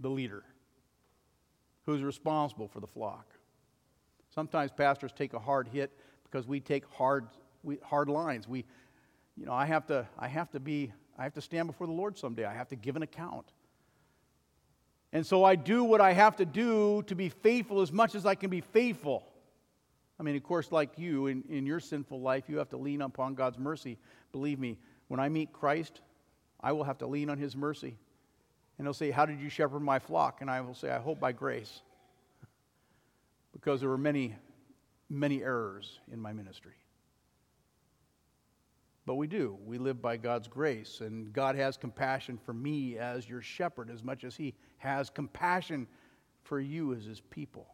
the 0.00 0.08
leader 0.08 0.42
who's 1.84 2.02
responsible 2.02 2.68
for 2.68 2.80
the 2.80 2.86
flock. 2.86 3.34
Sometimes 4.34 4.72
pastors 4.72 5.12
take 5.12 5.34
a 5.34 5.38
hard 5.38 5.68
hit 5.68 5.92
because 6.24 6.46
we 6.48 6.58
take 6.58 6.84
hard, 6.86 7.28
we, 7.62 7.78
hard 7.82 8.08
lines. 8.08 8.48
We, 8.48 8.64
you 9.36 9.44
know, 9.44 9.52
I 9.52 9.66
have 9.66 9.86
to, 9.86 10.08
I 10.18 10.28
have 10.28 10.50
to 10.52 10.60
be, 10.60 10.90
I 11.18 11.24
have 11.24 11.34
to 11.34 11.42
stand 11.42 11.66
before 11.66 11.86
the 11.86 11.92
Lord 11.92 12.16
someday. 12.16 12.46
I 12.46 12.54
have 12.54 12.68
to 12.68 12.76
give 12.76 12.96
an 12.96 13.02
account. 13.02 13.52
And 15.12 15.26
so 15.26 15.44
I 15.44 15.56
do 15.56 15.84
what 15.84 16.00
I 16.00 16.12
have 16.12 16.36
to 16.36 16.44
do 16.44 17.02
to 17.06 17.14
be 17.14 17.28
faithful 17.28 17.80
as 17.80 17.92
much 17.92 18.14
as 18.14 18.26
I 18.26 18.34
can 18.34 18.50
be 18.50 18.60
faithful. 18.60 19.24
I 20.20 20.22
mean, 20.22 20.36
of 20.36 20.42
course, 20.42 20.70
like 20.72 20.98
you 20.98 21.28
in, 21.28 21.44
in 21.48 21.64
your 21.64 21.80
sinful 21.80 22.20
life, 22.20 22.44
you 22.48 22.58
have 22.58 22.68
to 22.70 22.76
lean 22.76 23.00
upon 23.00 23.34
God's 23.34 23.58
mercy. 23.58 23.98
Believe 24.32 24.58
me, 24.58 24.78
when 25.06 25.20
I 25.20 25.28
meet 25.28 25.52
Christ, 25.52 26.00
I 26.60 26.72
will 26.72 26.84
have 26.84 26.98
to 26.98 27.06
lean 27.06 27.30
on 27.30 27.38
his 27.38 27.56
mercy. 27.56 27.96
And 28.76 28.86
he'll 28.86 28.94
say, 28.94 29.10
How 29.10 29.26
did 29.26 29.40
you 29.40 29.48
shepherd 29.48 29.80
my 29.80 29.98
flock? 29.98 30.40
And 30.40 30.50
I 30.50 30.60
will 30.60 30.74
say, 30.74 30.90
I 30.90 30.98
hope 30.98 31.20
by 31.20 31.32
grace. 31.32 31.82
Because 33.52 33.80
there 33.80 33.88
were 33.88 33.98
many, 33.98 34.34
many 35.08 35.42
errors 35.42 36.00
in 36.12 36.20
my 36.20 36.32
ministry. 36.32 36.74
But 39.08 39.14
we 39.14 39.26
do. 39.26 39.56
We 39.64 39.78
live 39.78 40.02
by 40.02 40.18
God's 40.18 40.48
grace, 40.48 41.00
and 41.00 41.32
God 41.32 41.56
has 41.56 41.78
compassion 41.78 42.38
for 42.44 42.52
me 42.52 42.98
as 42.98 43.26
your 43.26 43.40
shepherd 43.40 43.88
as 43.88 44.04
much 44.04 44.22
as 44.22 44.36
He 44.36 44.52
has 44.76 45.08
compassion 45.08 45.86
for 46.42 46.60
you 46.60 46.92
as 46.92 47.06
His 47.06 47.18
people. 47.18 47.66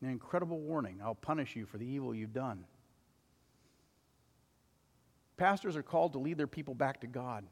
An 0.00 0.10
incredible 0.10 0.60
warning 0.60 1.00
I'll 1.02 1.16
punish 1.16 1.56
you 1.56 1.66
for 1.66 1.76
the 1.76 1.86
evil 1.86 2.14
you've 2.14 2.32
done. 2.32 2.64
Pastors 5.36 5.74
are 5.74 5.82
called 5.82 6.12
to 6.12 6.20
lead 6.20 6.38
their 6.38 6.46
people 6.46 6.76
back 6.76 7.00
to 7.00 7.08
God. 7.08 7.44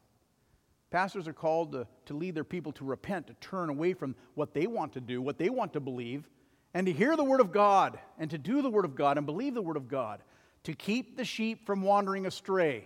Pastors 0.91 1.27
are 1.27 1.33
called 1.33 1.73
to, 1.73 1.85
to 2.05 2.13
lead 2.13 2.35
their 2.35 2.45
people 2.45 2.71
to 2.71 2.85
repent, 2.85 3.27
to 3.27 3.33
turn 3.41 3.69
away 3.69 3.93
from 3.93 4.15
what 4.35 4.53
they 4.53 4.67
want 4.67 4.93
to 4.93 5.01
do, 5.01 5.21
what 5.21 5.37
they 5.37 5.49
want 5.49 5.73
to 5.73 5.81
believe, 5.81 6.29
and 6.73 6.87
to 6.87 6.93
hear 6.93 7.17
the 7.17 7.23
Word 7.25 7.41
of 7.41 7.51
God, 7.51 7.99
and 8.17 8.29
to 8.31 8.37
do 8.37 8.61
the 8.61 8.69
Word 8.69 8.85
of 8.85 8.95
God, 8.95 9.17
and 9.17 9.25
believe 9.25 9.55
the 9.55 9.61
Word 9.61 9.75
of 9.75 9.89
God 9.89 10.21
to 10.63 10.73
keep 10.73 11.17
the 11.17 11.25
sheep 11.25 11.65
from 11.65 11.81
wandering 11.81 12.25
astray. 12.25 12.85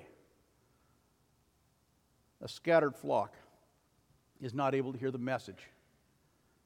A 2.42 2.48
scattered 2.48 2.96
flock 2.96 3.34
is 4.42 4.54
not 4.54 4.76
able 4.76 4.94
to 4.94 5.00
hear 5.00 5.12
the 5.12 5.18
message 5.18 5.70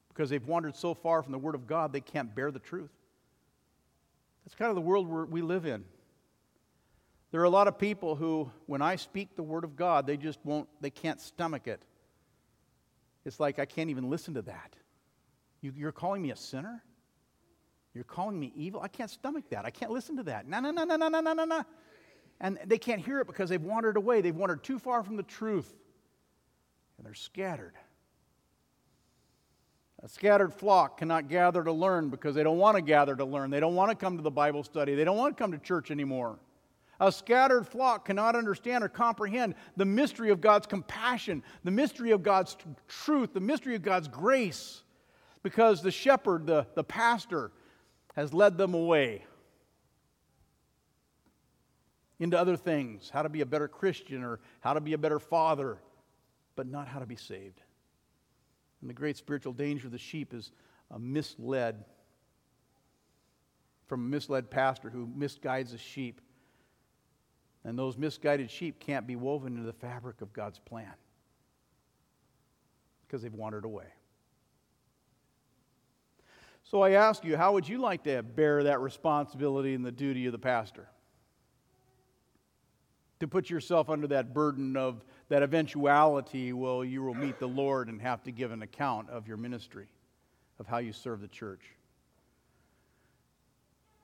because 0.08 0.28
they've 0.28 0.46
wandered 0.46 0.76
so 0.76 0.94
far 0.94 1.22
from 1.22 1.32
the 1.32 1.38
Word 1.38 1.54
of 1.54 1.66
God 1.66 1.92
they 1.92 2.00
can't 2.00 2.34
bear 2.34 2.50
the 2.50 2.58
truth. 2.58 2.90
That's 4.44 4.54
kind 4.54 4.70
of 4.70 4.74
the 4.74 4.82
world 4.82 5.08
we 5.30 5.40
live 5.40 5.66
in. 5.66 5.84
There 7.30 7.40
are 7.40 7.44
a 7.44 7.50
lot 7.50 7.68
of 7.68 7.78
people 7.78 8.14
who, 8.14 8.50
when 8.66 8.82
I 8.82 8.96
speak 8.96 9.36
the 9.36 9.42
Word 9.42 9.64
of 9.64 9.74
God, 9.76 10.06
they 10.06 10.18
just 10.18 10.38
won't, 10.44 10.68
they 10.82 10.90
can't 10.90 11.20
stomach 11.20 11.66
it. 11.66 11.82
It's 13.24 13.40
like, 13.40 13.58
I 13.58 13.64
can't 13.64 13.88
even 13.88 14.10
listen 14.10 14.34
to 14.34 14.42
that. 14.42 14.74
You, 15.62 15.72
you're 15.74 15.92
calling 15.92 16.20
me 16.20 16.30
a 16.30 16.36
sinner? 16.36 16.82
You're 17.94 18.04
calling 18.04 18.38
me 18.38 18.52
evil? 18.56 18.80
I 18.80 18.88
can't 18.88 19.10
stomach 19.10 19.44
that. 19.50 19.64
I 19.64 19.70
can't 19.70 19.90
listen 19.90 20.16
to 20.16 20.22
that. 20.24 20.48
No, 20.48 20.60
no, 20.60 20.70
no, 20.70 20.84
no, 20.84 20.96
no, 20.96 21.08
no, 21.08 21.20
no, 21.20 21.32
no, 21.32 21.44
no. 21.44 21.64
And 22.40 22.58
they 22.66 22.78
can't 22.78 23.00
hear 23.00 23.20
it 23.20 23.26
because 23.26 23.50
they've 23.50 23.62
wandered 23.62 23.96
away. 23.96 24.20
They've 24.20 24.34
wandered 24.34 24.64
too 24.64 24.78
far 24.78 25.02
from 25.02 25.16
the 25.16 25.22
truth. 25.22 25.72
And 26.96 27.06
they're 27.06 27.14
scattered. 27.14 27.74
A 30.02 30.08
scattered 30.08 30.52
flock 30.52 30.98
cannot 30.98 31.28
gather 31.28 31.62
to 31.62 31.70
learn 31.70 32.08
because 32.08 32.34
they 32.34 32.42
don't 32.42 32.58
want 32.58 32.76
to 32.76 32.82
gather 32.82 33.14
to 33.14 33.24
learn. 33.24 33.50
They 33.50 33.60
don't 33.60 33.76
want 33.76 33.90
to 33.90 33.96
come 33.96 34.16
to 34.16 34.22
the 34.22 34.30
Bible 34.30 34.64
study. 34.64 34.94
They 34.94 35.04
don't 35.04 35.16
want 35.16 35.36
to 35.36 35.40
come 35.40 35.52
to 35.52 35.58
church 35.58 35.90
anymore. 35.90 36.38
A 36.98 37.12
scattered 37.12 37.66
flock 37.66 38.06
cannot 38.06 38.34
understand 38.34 38.82
or 38.82 38.88
comprehend 38.88 39.54
the 39.76 39.84
mystery 39.84 40.30
of 40.30 40.40
God's 40.40 40.66
compassion, 40.66 41.42
the 41.62 41.70
mystery 41.70 42.10
of 42.12 42.22
God's 42.22 42.56
truth, 42.88 43.32
the 43.34 43.40
mystery 43.40 43.74
of 43.74 43.82
God's 43.82 44.08
grace 44.08 44.82
because 45.42 45.82
the 45.82 45.90
shepherd, 45.90 46.46
the, 46.46 46.66
the 46.74 46.84
pastor, 46.84 47.50
has 48.14 48.34
led 48.34 48.58
them 48.58 48.74
away 48.74 49.24
into 52.18 52.38
other 52.38 52.56
things 52.56 53.10
how 53.10 53.22
to 53.22 53.28
be 53.28 53.40
a 53.40 53.46
better 53.46 53.66
Christian 53.68 54.22
or 54.22 54.38
how 54.60 54.74
to 54.74 54.80
be 54.80 54.92
a 54.92 54.98
better 54.98 55.18
father, 55.18 55.78
but 56.54 56.66
not 56.66 56.86
how 56.86 56.98
to 56.98 57.06
be 57.06 57.16
saved. 57.16 57.60
And 58.80 58.90
the 58.90 58.94
great 58.94 59.16
spiritual 59.16 59.52
danger 59.52 59.86
of 59.86 59.92
the 59.92 59.98
sheep 59.98 60.34
is 60.34 60.52
a 60.90 60.98
misled, 60.98 61.84
from 63.86 64.00
a 64.00 64.08
misled 64.08 64.50
pastor 64.50 64.90
who 64.90 65.06
misguides 65.06 65.72
the 65.72 65.78
sheep. 65.78 66.20
And 67.64 67.78
those 67.78 67.96
misguided 67.96 68.50
sheep 68.50 68.80
can't 68.80 69.06
be 69.06 69.16
woven 69.16 69.54
into 69.54 69.66
the 69.66 69.72
fabric 69.72 70.20
of 70.20 70.32
God's 70.32 70.58
plan 70.58 70.92
because 73.06 73.22
they've 73.22 73.32
wandered 73.32 73.64
away. 73.64 73.86
So 76.72 76.80
I 76.80 76.92
ask 76.92 77.22
you, 77.22 77.36
how 77.36 77.52
would 77.52 77.68
you 77.68 77.76
like 77.76 78.04
to 78.04 78.22
bear 78.22 78.64
that 78.64 78.80
responsibility 78.80 79.74
and 79.74 79.84
the 79.84 79.92
duty 79.92 80.24
of 80.24 80.32
the 80.32 80.38
pastor? 80.38 80.88
To 83.20 83.28
put 83.28 83.50
yourself 83.50 83.90
under 83.90 84.06
that 84.06 84.32
burden 84.32 84.74
of 84.74 85.04
that 85.28 85.42
eventuality, 85.42 86.54
well, 86.54 86.82
you 86.82 87.02
will 87.02 87.12
meet 87.12 87.38
the 87.38 87.46
Lord 87.46 87.88
and 87.88 88.00
have 88.00 88.22
to 88.22 88.32
give 88.32 88.52
an 88.52 88.62
account 88.62 89.10
of 89.10 89.28
your 89.28 89.36
ministry, 89.36 89.86
of 90.58 90.66
how 90.66 90.78
you 90.78 90.94
serve 90.94 91.20
the 91.20 91.28
church. 91.28 91.60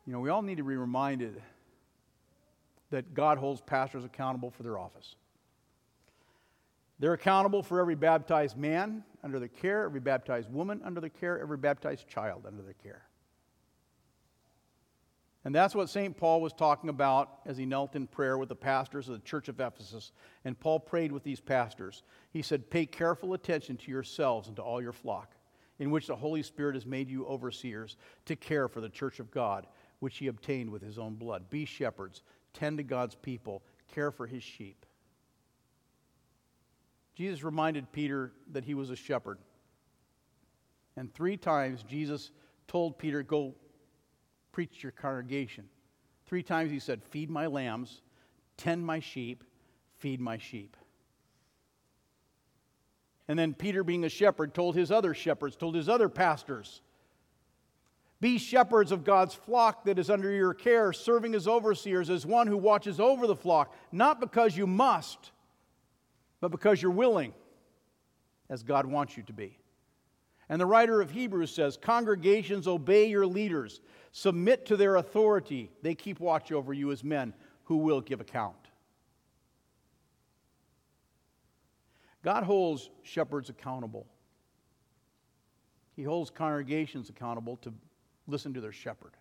You 0.06 0.12
know, 0.12 0.20
we 0.20 0.28
all 0.28 0.42
need 0.42 0.58
to 0.58 0.62
be 0.62 0.76
reminded 0.76 1.40
that 2.90 3.14
God 3.14 3.38
holds 3.38 3.62
pastors 3.62 4.04
accountable 4.04 4.50
for 4.50 4.62
their 4.62 4.78
office. 4.78 5.16
They're 6.98 7.12
accountable 7.12 7.62
for 7.62 7.80
every 7.80 7.94
baptized 7.94 8.56
man 8.56 9.04
under 9.22 9.38
their 9.38 9.48
care, 9.48 9.84
every 9.84 10.00
baptized 10.00 10.52
woman 10.52 10.80
under 10.84 11.00
their 11.00 11.10
care, 11.10 11.40
every 11.40 11.56
baptized 11.56 12.08
child 12.08 12.44
under 12.46 12.62
their 12.62 12.74
care. 12.74 13.08
And 15.44 15.54
that's 15.54 15.74
what 15.74 15.88
St. 15.88 16.16
Paul 16.16 16.40
was 16.40 16.52
talking 16.52 16.90
about 16.90 17.38
as 17.46 17.56
he 17.56 17.64
knelt 17.64 17.94
in 17.94 18.06
prayer 18.06 18.36
with 18.36 18.48
the 18.48 18.56
pastors 18.56 19.08
of 19.08 19.14
the 19.14 19.26
church 19.26 19.48
of 19.48 19.60
Ephesus. 19.60 20.12
And 20.44 20.58
Paul 20.58 20.80
prayed 20.80 21.12
with 21.12 21.22
these 21.22 21.40
pastors. 21.40 22.02
He 22.32 22.42
said, 22.42 22.68
Pay 22.68 22.86
careful 22.86 23.32
attention 23.34 23.76
to 23.78 23.90
yourselves 23.90 24.48
and 24.48 24.56
to 24.56 24.62
all 24.62 24.82
your 24.82 24.92
flock, 24.92 25.36
in 25.78 25.90
which 25.90 26.08
the 26.08 26.16
Holy 26.16 26.42
Spirit 26.42 26.74
has 26.74 26.84
made 26.84 27.08
you 27.08 27.24
overseers 27.26 27.96
to 28.26 28.34
care 28.34 28.66
for 28.66 28.80
the 28.80 28.88
church 28.88 29.20
of 29.20 29.30
God, 29.30 29.68
which 30.00 30.18
he 30.18 30.26
obtained 30.26 30.70
with 30.70 30.82
his 30.82 30.98
own 30.98 31.14
blood. 31.14 31.48
Be 31.48 31.64
shepherds, 31.64 32.24
tend 32.52 32.78
to 32.78 32.84
God's 32.84 33.14
people, 33.14 33.62
care 33.94 34.10
for 34.10 34.26
his 34.26 34.42
sheep. 34.42 34.84
Jesus 37.18 37.42
reminded 37.42 37.90
Peter 37.90 38.30
that 38.52 38.64
he 38.64 38.74
was 38.74 38.90
a 38.90 38.96
shepherd. 38.96 39.38
And 40.96 41.12
three 41.12 41.36
times 41.36 41.82
Jesus 41.82 42.30
told 42.68 42.96
Peter, 42.96 43.24
Go 43.24 43.56
preach 44.52 44.84
your 44.84 44.92
congregation. 44.92 45.64
Three 46.26 46.44
times 46.44 46.70
he 46.70 46.78
said, 46.78 47.02
Feed 47.02 47.28
my 47.28 47.46
lambs, 47.46 48.02
tend 48.56 48.86
my 48.86 49.00
sheep, 49.00 49.42
feed 49.96 50.20
my 50.20 50.38
sheep. 50.38 50.76
And 53.26 53.36
then 53.36 53.52
Peter, 53.52 53.82
being 53.82 54.04
a 54.04 54.08
shepherd, 54.08 54.54
told 54.54 54.76
his 54.76 54.92
other 54.92 55.12
shepherds, 55.12 55.56
told 55.56 55.74
his 55.74 55.88
other 55.88 56.08
pastors, 56.08 56.82
Be 58.20 58.38
shepherds 58.38 58.92
of 58.92 59.02
God's 59.02 59.34
flock 59.34 59.86
that 59.86 59.98
is 59.98 60.08
under 60.08 60.30
your 60.30 60.54
care, 60.54 60.92
serving 60.92 61.34
as 61.34 61.48
overseers, 61.48 62.10
as 62.10 62.24
one 62.24 62.46
who 62.46 62.56
watches 62.56 63.00
over 63.00 63.26
the 63.26 63.34
flock, 63.34 63.74
not 63.90 64.20
because 64.20 64.56
you 64.56 64.68
must 64.68 65.32
but 66.40 66.50
because 66.50 66.80
you're 66.80 66.90
willing, 66.90 67.32
as 68.48 68.62
God 68.62 68.86
wants 68.86 69.16
you 69.16 69.22
to 69.24 69.32
be. 69.32 69.58
And 70.48 70.60
the 70.60 70.66
writer 70.66 71.00
of 71.00 71.10
Hebrews 71.10 71.50
says, 71.50 71.76
Congregations 71.76 72.66
obey 72.66 73.08
your 73.08 73.26
leaders, 73.26 73.80
submit 74.12 74.66
to 74.66 74.76
their 74.76 74.96
authority. 74.96 75.70
They 75.82 75.94
keep 75.94 76.20
watch 76.20 76.52
over 76.52 76.72
you 76.72 76.90
as 76.90 77.04
men 77.04 77.34
who 77.64 77.78
will 77.78 78.00
give 78.00 78.20
account. 78.20 78.56
God 82.22 82.44
holds 82.44 82.88
shepherds 83.02 83.50
accountable. 83.50 84.06
He 85.96 86.02
holds 86.02 86.30
congregations 86.30 87.10
accountable 87.10 87.56
to 87.58 87.72
listen 88.26 88.54
to 88.54 88.60
their 88.60 88.72
shepherd, 88.72 89.12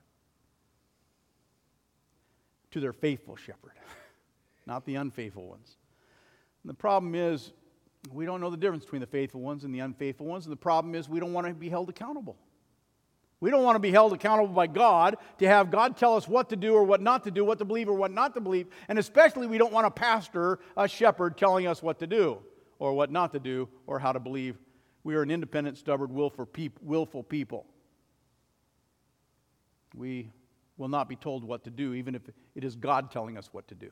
to 2.71 2.79
their 2.79 2.93
faithful 2.93 3.35
shepherd, 3.35 3.73
not 4.65 4.85
the 4.85 4.95
unfaithful 4.95 5.47
ones. 5.47 5.77
And 6.67 6.73
the 6.73 6.77
problem 6.77 7.15
is, 7.15 7.53
we 8.11 8.25
don't 8.25 8.41
know 8.41 8.49
the 8.49 8.57
difference 8.57 8.83
between 8.83 8.99
the 8.99 9.07
faithful 9.07 9.39
ones 9.39 9.63
and 9.63 9.73
the 9.73 9.79
unfaithful 9.79 10.25
ones. 10.25 10.45
And 10.45 10.51
the 10.51 10.57
problem 10.57 10.95
is, 10.95 11.07
we 11.07 11.17
don't 11.17 11.31
want 11.31 11.47
to 11.47 11.53
be 11.53 11.69
held 11.69 11.87
accountable. 11.87 12.35
We 13.39 13.51
don't 13.51 13.63
want 13.63 13.77
to 13.77 13.79
be 13.79 13.89
held 13.89 14.11
accountable 14.11 14.53
by 14.53 14.67
God 14.67 15.15
to 15.37 15.47
have 15.47 15.71
God 15.71 15.95
tell 15.95 16.17
us 16.17 16.27
what 16.27 16.49
to 16.49 16.57
do 16.57 16.73
or 16.73 16.83
what 16.83 16.99
not 16.99 17.23
to 17.23 17.31
do, 17.31 17.45
what 17.45 17.59
to 17.59 17.65
believe 17.65 17.87
or 17.87 17.93
what 17.93 18.11
not 18.11 18.33
to 18.33 18.41
believe. 18.41 18.67
And 18.89 18.99
especially, 18.99 19.47
we 19.47 19.57
don't 19.57 19.71
want 19.71 19.87
a 19.87 19.91
pastor, 19.91 20.59
a 20.75 20.89
shepherd, 20.89 21.37
telling 21.37 21.67
us 21.67 21.81
what 21.81 21.99
to 21.99 22.07
do 22.07 22.39
or 22.79 22.91
what 22.91 23.11
not 23.11 23.31
to 23.31 23.39
do 23.39 23.69
or 23.85 23.97
how 23.97 24.11
to 24.11 24.19
believe. 24.19 24.57
We 25.05 25.15
are 25.15 25.21
an 25.21 25.31
independent, 25.31 25.77
stubborn, 25.77 26.13
willful 26.13 27.23
people. 27.23 27.65
We 29.95 30.33
will 30.75 30.89
not 30.89 31.07
be 31.07 31.15
told 31.15 31.45
what 31.45 31.63
to 31.63 31.69
do, 31.69 31.93
even 31.93 32.13
if 32.13 32.23
it 32.55 32.65
is 32.65 32.75
God 32.75 33.09
telling 33.09 33.37
us 33.37 33.53
what 33.53 33.69
to 33.69 33.75
do 33.75 33.89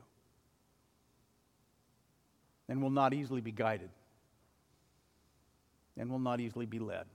and 2.68 2.82
will 2.82 2.90
not 2.90 3.14
easily 3.14 3.40
be 3.40 3.52
guided 3.52 3.90
and 5.96 6.10
will 6.10 6.18
not 6.18 6.40
easily 6.40 6.66
be 6.66 6.78
led. 6.78 7.06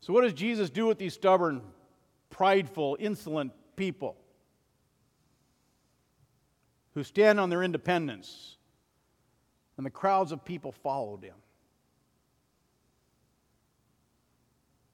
So, 0.00 0.12
what 0.12 0.22
does 0.22 0.32
Jesus 0.32 0.70
do 0.70 0.86
with 0.86 0.98
these 0.98 1.14
stubborn, 1.14 1.62
prideful, 2.30 2.96
insolent 2.98 3.52
people 3.76 4.16
who 6.94 7.02
stand 7.02 7.38
on 7.38 7.50
their 7.50 7.62
independence? 7.62 8.56
And 9.76 9.86
the 9.86 9.90
crowds 9.90 10.30
of 10.30 10.44
people 10.44 10.72
followed 10.72 11.22
him. 11.24 11.36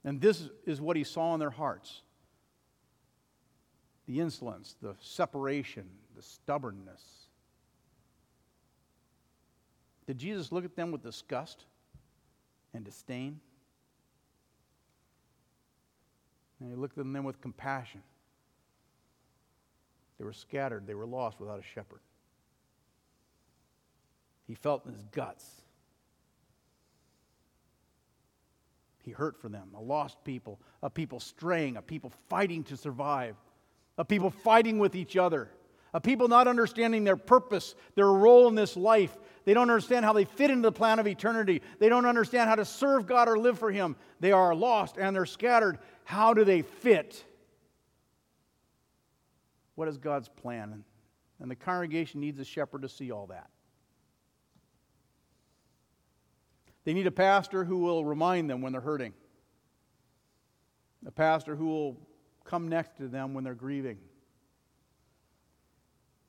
And 0.05 0.21
this 0.21 0.49
is 0.65 0.81
what 0.81 0.97
he 0.97 1.03
saw 1.03 1.35
in 1.35 1.41
their 1.41 1.51
hearts 1.51 2.03
the 4.07 4.21
insolence, 4.21 4.77
the 4.81 4.95
separation, 5.01 5.89
the 6.15 6.23
stubbornness. 6.23 7.26
Did 10.07 10.19
Jesus 10.19 10.53
look 10.53 10.65
at 10.65 10.77
them 10.77 10.93
with 10.93 11.03
disgust 11.03 11.65
and 12.73 12.85
disdain? 12.85 13.41
And 16.61 16.71
he 16.71 16.77
looked 16.77 16.97
at 16.97 17.05
them 17.05 17.25
with 17.25 17.41
compassion. 17.41 18.03
They 20.19 20.25
were 20.25 20.33
scattered, 20.33 20.87
they 20.87 20.95
were 20.95 21.07
lost 21.07 21.41
without 21.41 21.59
a 21.59 21.63
shepherd. 21.63 22.01
He 24.47 24.55
felt 24.55 24.87
in 24.87 24.93
his 24.93 25.03
guts. 25.13 25.45
He 29.03 29.11
hurt 29.11 29.41
for 29.41 29.49
them, 29.49 29.71
a 29.77 29.81
lost 29.81 30.25
people, 30.25 30.59
a 30.83 30.91
people 30.91 31.21
straying, 31.21 31.77
a 31.77 31.83
people 31.83 32.13
fighting 32.29 32.65
to 32.65 32.77
survive, 32.77 33.37
a 33.99 34.05
people 34.05 34.31
fighting 34.31 34.79
with 34.79 34.97
each 34.97 35.17
other, 35.17 35.49
a 35.95 36.01
people 36.01 36.29
not 36.29 36.49
understanding 36.49 37.05
their 37.05 37.17
purpose, 37.17 37.75
their 37.95 38.11
role 38.11 38.49
in 38.49 38.55
this 38.55 38.77
life, 38.77 39.17
they 39.45 39.55
don't 39.55 39.71
understand 39.71 40.05
how 40.05 40.13
they 40.13 40.25
fit 40.25 40.51
into 40.51 40.63
the 40.63 40.73
plan 40.73 40.99
of 40.99 41.07
eternity. 41.07 41.63
They 41.79 41.89
don't 41.89 42.05
understand 42.05 42.49
how 42.49 42.57
to 42.57 42.65
serve 42.65 43.07
God 43.07 43.29
or 43.29 43.39
live 43.39 43.59
for 43.59 43.71
Him. 43.71 43.97
They 44.19 44.33
are 44.33 44.55
lost 44.55 44.97
and 44.99 45.15
they're 45.15 45.25
scattered. 45.25 45.79
How 46.05 46.35
do 46.35 46.45
they 46.45 46.63
fit? 46.63 47.25
What 49.77 49.87
is 49.87 49.99
God's 49.99 50.29
plan? 50.29 50.85
And 51.39 51.51
the 51.51 51.55
congregation 51.55 52.21
needs 52.21 52.41
a 52.41 52.45
shepherd 52.45 52.83
to 52.83 52.89
see 52.89 53.13
all 53.13 53.29
that. 53.29 53.49
They 56.85 56.93
need 56.93 57.07
a 57.07 57.13
pastor 57.13 57.65
who 57.65 57.79
will 57.79 58.05
remind 58.05 58.51
them 58.51 58.63
when 58.63 58.73
they're 58.73 58.81
hurting, 58.81 59.13
a 61.07 61.11
pastor 61.11 61.55
who 61.55 61.67
will 61.67 61.97
come 62.45 62.69
next 62.69 62.97
to 62.97 63.09
them 63.09 63.35
when 63.35 63.45
they're 63.45 63.55
grieving 63.55 63.99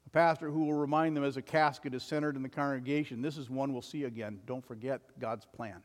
a 0.08 0.10
pastor 0.10 0.50
who 0.50 0.63
will 0.63 0.74
remind 0.74 1.17
them 1.17 1.26
as 1.26 1.36
a 1.36 1.41
casket 1.41 1.93
is 1.93 2.02
centered 2.02 2.38
in 2.38 2.41
the 2.41 2.50
congregation 2.50 3.22
this 3.22 3.38
is 3.38 3.50
one 3.50 3.74
we'll 3.74 3.82
see 3.82 4.06
again. 4.06 4.39
Don't 4.48 4.65
forget 4.65 5.02
God's 5.20 5.46
plan. 5.46 5.82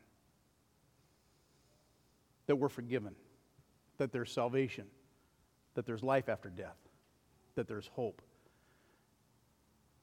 That 2.46 2.56
we're 2.56 2.68
forgiven, 2.68 3.14
that 3.98 4.12
there's 4.12 4.32
salvation, 4.32 4.86
that 5.74 5.86
there's 5.86 6.04
life 6.04 6.28
after 6.28 6.48
death, 6.50 6.76
that 7.56 7.66
there's 7.66 7.88
hope. 7.88 8.22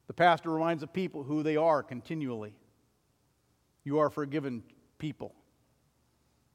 The 0.06 0.14
pastor 0.14 0.50
reminds 0.50 0.82
the 0.82 0.86
people 0.86 1.22
who 1.22 1.42
they 1.42 1.56
are 1.56 1.82
continually. 1.82 2.54
You 3.84 4.00
are 4.00 4.10
forgiven 4.10 4.62
people. 4.98 5.34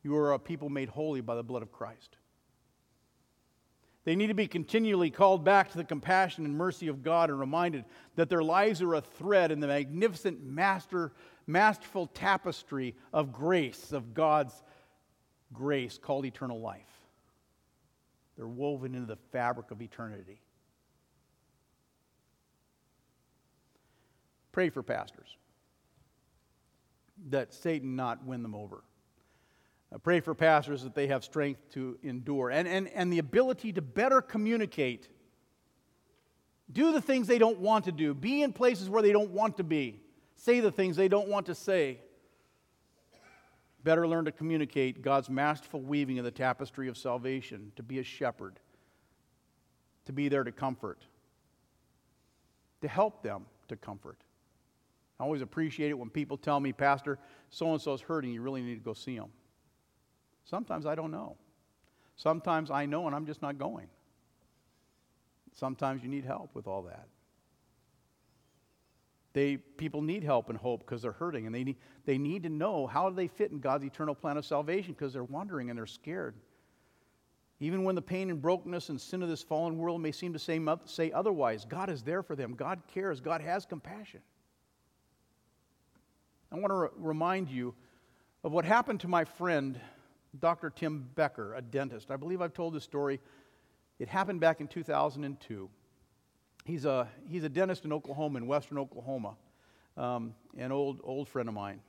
You 0.03 0.15
are 0.17 0.33
a 0.33 0.39
people 0.39 0.69
made 0.69 0.89
holy 0.89 1.21
by 1.21 1.35
the 1.35 1.43
blood 1.43 1.63
of 1.63 1.71
Christ. 1.71 2.17
They 4.05 4.15
need 4.15 4.27
to 4.27 4.35
be 4.35 4.47
continually 4.47 5.09
called 5.09 5.43
back 5.43 5.71
to 5.71 5.77
the 5.77 5.83
compassion 5.83 6.45
and 6.45 6.55
mercy 6.55 6.87
of 6.87 7.01
God 7.01 7.31
and 7.31 7.39
reminded 7.39 7.85
that 8.15 8.29
their 8.29 8.43
lives 8.43 8.83
are 8.83 8.93
a 8.93 9.01
thread 9.01 9.51
in 9.51 9.59
the 9.59 9.67
magnificent 9.67 10.43
master, 10.43 11.11
masterful 11.47 12.07
tapestry 12.07 12.95
of 13.11 13.33
grace 13.33 13.91
of 13.91 14.13
God's 14.13 14.53
grace 15.51 15.97
called 15.97 16.25
eternal 16.25 16.61
life. 16.61 16.81
They're 18.37 18.47
woven 18.47 18.93
into 18.93 19.07
the 19.07 19.19
fabric 19.31 19.71
of 19.71 19.81
eternity. 19.81 20.39
Pray 24.51 24.69
for 24.69 24.83
pastors 24.83 25.35
that 27.29 27.53
Satan 27.53 27.95
not 27.95 28.23
win 28.23 28.43
them 28.43 28.53
over. 28.53 28.83
I 29.93 29.97
pray 29.97 30.19
for 30.19 30.33
pastors 30.33 30.83
that 30.83 30.95
they 30.95 31.07
have 31.07 31.23
strength 31.23 31.61
to 31.71 31.97
endure 32.03 32.49
and, 32.49 32.67
and, 32.67 32.87
and 32.89 33.11
the 33.11 33.19
ability 33.19 33.73
to 33.73 33.81
better 33.81 34.21
communicate. 34.21 35.07
Do 36.71 36.91
the 36.91 37.01
things 37.01 37.27
they 37.27 37.37
don't 37.37 37.59
want 37.59 37.85
to 37.85 37.91
do. 37.91 38.13
Be 38.13 38.41
in 38.41 38.51
places 38.51 38.89
where 38.89 39.01
they 39.01 39.11
don't 39.11 39.31
want 39.31 39.57
to 39.57 39.63
be. 39.63 39.99
Say 40.35 40.59
the 40.59 40.71
things 40.71 40.95
they 40.95 41.07
don't 41.07 41.29
want 41.29 41.45
to 41.45 41.55
say. 41.55 41.99
Better 43.83 44.07
learn 44.07 44.25
to 44.25 44.31
communicate 44.31 45.03
God's 45.03 45.29
masterful 45.29 45.81
weaving 45.81 46.17
of 46.17 46.25
the 46.25 46.31
tapestry 46.31 46.87
of 46.87 46.97
salvation, 46.97 47.71
to 47.75 47.83
be 47.83 47.99
a 47.99 48.03
shepherd, 48.03 48.59
to 50.05 50.11
be 50.11 50.27
there 50.27 50.43
to 50.43 50.51
comfort, 50.51 51.05
to 52.81 52.87
help 52.87 53.21
them 53.21 53.45
to 53.67 53.75
comfort. 53.75 54.17
I 55.19 55.23
always 55.23 55.43
appreciate 55.43 55.91
it 55.91 55.97
when 55.97 56.09
people 56.09 56.35
tell 56.35 56.59
me, 56.59 56.73
Pastor, 56.73 57.19
so 57.51 57.71
and 57.71 57.81
so 57.81 57.93
is 57.93 58.01
hurting, 58.01 58.33
you 58.33 58.41
really 58.41 58.63
need 58.63 58.75
to 58.75 58.83
go 58.83 58.93
see 58.93 59.15
him. 59.15 59.27
Sometimes 60.45 60.85
I 60.85 60.95
don't 60.95 61.11
know. 61.11 61.35
Sometimes 62.15 62.71
I 62.71 62.85
know 62.85 63.07
and 63.07 63.15
I'm 63.15 63.25
just 63.25 63.41
not 63.41 63.57
going. 63.57 63.87
Sometimes 65.53 66.03
you 66.03 66.09
need 66.09 66.25
help 66.25 66.53
with 66.53 66.67
all 66.67 66.83
that. 66.83 67.07
They, 69.33 69.57
people 69.57 70.01
need 70.01 70.23
help 70.23 70.49
and 70.49 70.57
hope 70.57 70.79
because 70.79 71.01
they're 71.01 71.11
hurting, 71.11 71.45
and 71.45 71.53
they 71.53 71.65
need, 71.65 71.75
they 72.05 72.17
need 72.17 72.43
to 72.43 72.49
know 72.49 72.87
how 72.87 73.09
they 73.09 73.27
fit 73.27 73.51
in 73.51 73.59
God's 73.59 73.83
eternal 73.83 74.15
plan 74.15 74.37
of 74.37 74.45
salvation 74.45 74.93
because 74.93 75.11
they're 75.11 75.25
wondering 75.25 75.69
and 75.69 75.77
they're 75.77 75.85
scared. 75.85 76.35
Even 77.59 77.83
when 77.83 77.95
the 77.95 78.01
pain 78.01 78.29
and 78.29 78.41
brokenness 78.41 78.87
and 78.87 78.99
sin 78.99 79.21
of 79.21 79.27
this 79.27 79.43
fallen 79.43 79.77
world 79.77 80.01
may 80.01 80.13
seem 80.13 80.31
to 80.31 80.39
say, 80.39 80.57
say 80.85 81.11
otherwise, 81.11 81.65
God 81.65 81.89
is 81.89 82.01
there 82.01 82.23
for 82.23 82.35
them. 82.35 82.53
God 82.53 82.81
cares. 82.93 83.19
God 83.19 83.41
has 83.41 83.65
compassion. 83.65 84.21
I 86.49 86.55
want 86.55 86.71
to 86.71 86.75
re- 86.75 86.89
remind 86.95 87.49
you 87.49 87.75
of 88.43 88.53
what 88.53 88.63
happened 88.63 89.01
to 89.01 89.09
my 89.09 89.25
friend 89.25 89.79
Dr. 90.39 90.69
Tim 90.69 91.09
Becker, 91.15 91.55
a 91.55 91.61
dentist. 91.61 92.11
I 92.11 92.17
believe 92.17 92.41
I've 92.41 92.53
told 92.53 92.73
this 92.73 92.83
story. 92.83 93.19
It 93.99 94.07
happened 94.07 94.39
back 94.39 94.59
in 94.59 94.67
2002. 94.67 95.69
He's 96.65 96.85
a, 96.85 97.07
he's 97.27 97.43
a 97.43 97.49
dentist 97.49 97.85
in 97.85 97.93
Oklahoma, 97.93 98.39
in 98.39 98.47
western 98.47 98.77
Oklahoma, 98.77 99.35
um, 99.97 100.33
an 100.57 100.71
old, 100.71 100.99
old 101.03 101.29
friend 101.29 101.47
of 101.47 101.55
mine. 101.55 101.79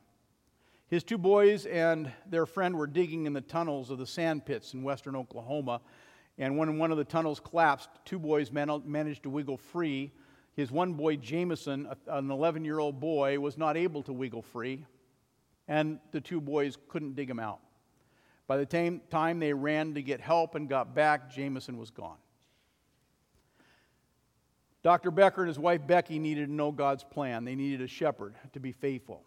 His 0.89 1.03
two 1.03 1.19
boys 1.19 1.67
and 1.67 2.13
their 2.31 2.47
friend 2.47 2.77
were 2.77 2.87
digging 2.87 3.27
in 3.27 3.33
the 3.33 3.41
tunnels 3.41 3.91
of 3.91 3.99
the 3.99 4.07
sand 4.07 4.45
pits 4.47 4.75
in 4.75 4.83
western 4.85 5.17
Oklahoma. 5.17 5.81
And 6.39 6.57
when 6.57 6.79
one 6.79 6.93
of 6.93 6.99
the 6.99 7.05
tunnels 7.05 7.41
collapsed, 7.41 7.89
two 8.05 8.19
boys 8.19 8.53
man- 8.53 8.83
managed 8.85 9.25
to 9.25 9.31
wiggle 9.31 9.57
free. 9.57 10.13
His 10.55 10.71
one 10.71 10.93
boy, 10.93 11.17
Jameson, 11.17 11.89
an 12.07 12.31
11 12.31 12.65
year 12.65 12.79
old 12.79 13.01
boy, 13.01 13.41
was 13.41 13.59
not 13.59 13.77
able 13.77 14.03
to 14.05 14.13
wiggle 14.13 14.43
free, 14.43 14.87
and 15.67 15.99
the 16.13 16.21
two 16.21 16.41
boys 16.41 16.79
couldn't 16.89 17.17
dig 17.17 17.29
him 17.29 17.41
out. 17.41 17.61
By 18.47 18.57
the 18.59 18.67
time, 18.67 19.01
time 19.11 19.41
they 19.41 19.53
ran 19.53 19.95
to 19.95 20.03
get 20.03 20.21
help 20.21 20.55
and 20.55 20.69
got 20.69 20.95
back, 20.95 21.31
Jameson 21.31 21.79
was 21.79 21.91
gone. 21.91 22.19
Dr. 24.83 25.11
Becker 25.11 25.41
and 25.41 25.49
his 25.49 25.59
wife 25.59 25.85
Becky 25.85 26.21
needed 26.21 26.47
to 26.47 26.53
know 26.53 26.71
God's 26.71 27.03
plan. 27.03 27.45
They 27.45 27.57
needed 27.57 27.81
a 27.81 27.89
shepherd 27.89 28.37
to 28.53 28.61
be 28.61 28.71
faithful, 28.71 29.25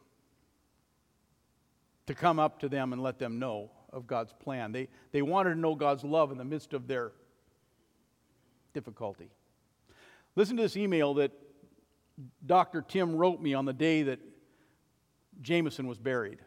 to 2.05 2.15
come 2.15 2.39
up 2.39 2.59
to 2.59 2.69
them 2.69 2.93
and 2.93 3.03
let 3.03 3.19
them 3.19 3.39
know 3.39 3.71
of 3.91 4.07
God's 4.07 4.31
plan. 4.31 4.71
They, 4.71 4.87
they 5.11 5.21
wanted 5.21 5.55
to 5.55 5.59
know 5.59 5.75
God's 5.75 6.05
love 6.05 6.31
in 6.31 6.37
the 6.37 6.45
midst 6.45 6.73
of 6.73 6.87
their 6.87 7.11
difficulty. 8.73 9.31
Listen 10.37 10.55
to 10.55 10.63
this 10.63 10.77
email 10.77 11.15
that 11.15 11.31
Dr. 12.45 12.81
Tim 12.81 13.15
wrote 13.15 13.41
me 13.41 13.53
on 13.53 13.65
the 13.65 13.73
day 13.73 14.03
that 14.03 14.19
Jameson 15.41 15.87
was 15.87 15.97
buried. 15.97 16.39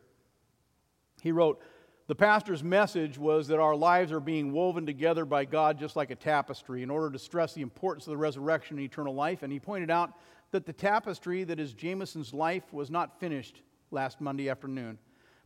He 1.21 1.33
wrote, 1.33 1.61
the 2.09 2.15
pastor's 2.15 2.65
message 2.65 3.17
was 3.17 3.49
that 3.49 3.61
our 3.61 3.77
lives 3.77 4.11
are 4.11 4.21
being 4.21 4.53
woven 4.53 4.85
together 4.85 5.25
by 5.25 5.45
God 5.45 5.79
just 5.79 5.95
like 5.95 6.11
a 6.11 6.17
tapestry 6.17 6.83
in 6.83 6.91
order 6.91 7.11
to 7.11 7.19
stress 7.19 7.53
the 7.55 7.63
importance 7.63 8.07
of 8.07 8.11
the 8.11 8.17
resurrection 8.17 8.77
and 8.77 8.85
eternal 8.85 9.15
life. 9.15 9.43
And 9.43 9.53
he 9.53 9.61
pointed 9.61 9.91
out 9.91 10.13
that 10.51 10.67
the 10.67 10.73
tapestry 10.73 11.45
that 11.45 11.61
is 11.61 11.73
Jameson's 11.73 12.35
life 12.35 12.73
was 12.73 12.91
not 12.91 13.21
finished 13.21 13.63
last 13.91 14.21
Monday 14.21 14.49
afternoon, 14.51 14.99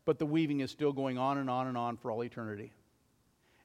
but 0.04 0.18
the 0.18 0.26
weaving 0.26 0.60
is 0.60 0.70
still 0.70 0.92
going 0.92 1.18
on 1.18 1.38
and 1.38 1.50
on 1.50 1.66
and 1.66 1.76
on 1.76 1.96
for 1.96 2.10
all 2.10 2.24
eternity. 2.24 2.72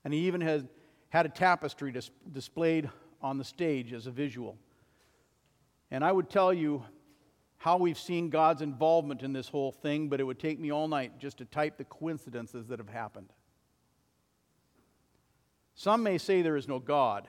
And 0.04 0.14
he 0.14 0.22
even 0.28 0.42
has 0.42 0.66
had 1.10 1.26
a 1.26 1.30
tapestry 1.30 1.92
dis- 1.92 2.12
displayed 2.32 2.90
on 3.22 3.38
the 3.38 3.44
stage 3.44 3.94
as 3.94 4.08
a 4.08 4.12
visual. 4.12 4.58
And 5.92 6.04
I 6.04 6.12
would 6.12 6.30
tell 6.30 6.54
you 6.54 6.84
how 7.62 7.78
we've 7.78 8.00
seen 8.00 8.32
God's 8.32 8.64
involvement 8.64 9.22
in 9.22 9.34
this 9.34 9.48
whole 9.48 9.72
thing, 9.72 10.10
but 10.10 10.20
it 10.20 10.24
would 10.24 10.40
take 10.40 10.60
me 10.60 10.72
all 10.72 10.88
night 10.88 11.20
just 11.20 11.38
to 11.38 11.46
type 11.46 11.78
the 11.78 11.84
coincidences 11.84 12.66
that 12.70 12.80
have 12.80 12.90
happened. 12.90 13.32
Some 15.76 16.02
may 16.02 16.18
say 16.18 16.42
there 16.42 16.58
is 16.58 16.68
no 16.68 16.80
God, 16.80 17.28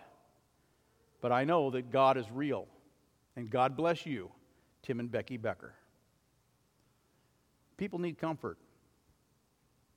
but 1.21 1.33
I 1.33 1.45
know 1.45 1.69
that 1.73 1.91
God 1.91 2.17
is 2.17 2.25
real. 2.33 2.67
And 3.37 3.51
God 3.51 3.77
bless 3.77 4.07
you, 4.07 4.31
Tim 4.83 5.01
and 5.01 5.13
Becky 5.13 5.37
Becker. 5.37 5.75
People 7.77 7.99
need 7.99 8.17
comfort. 8.17 8.57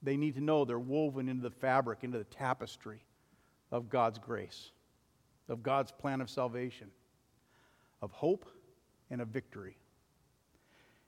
They 0.04 0.18
need 0.18 0.36
to 0.36 0.42
know 0.42 0.66
they're 0.66 0.78
woven 0.78 1.30
into 1.30 1.44
the 1.44 1.50
fabric, 1.50 2.00
into 2.02 2.18
the 2.18 2.26
tapestry 2.26 3.06
of 3.72 3.88
God's 3.88 4.20
grace, 4.20 4.72
of 5.48 5.64
God's 5.64 5.94
plan 5.94 6.20
of 6.20 6.30
salvation, 6.30 6.92
of 8.02 8.12
hope 8.12 8.46
and 9.10 9.22
of 9.22 9.30
victory. 9.30 9.78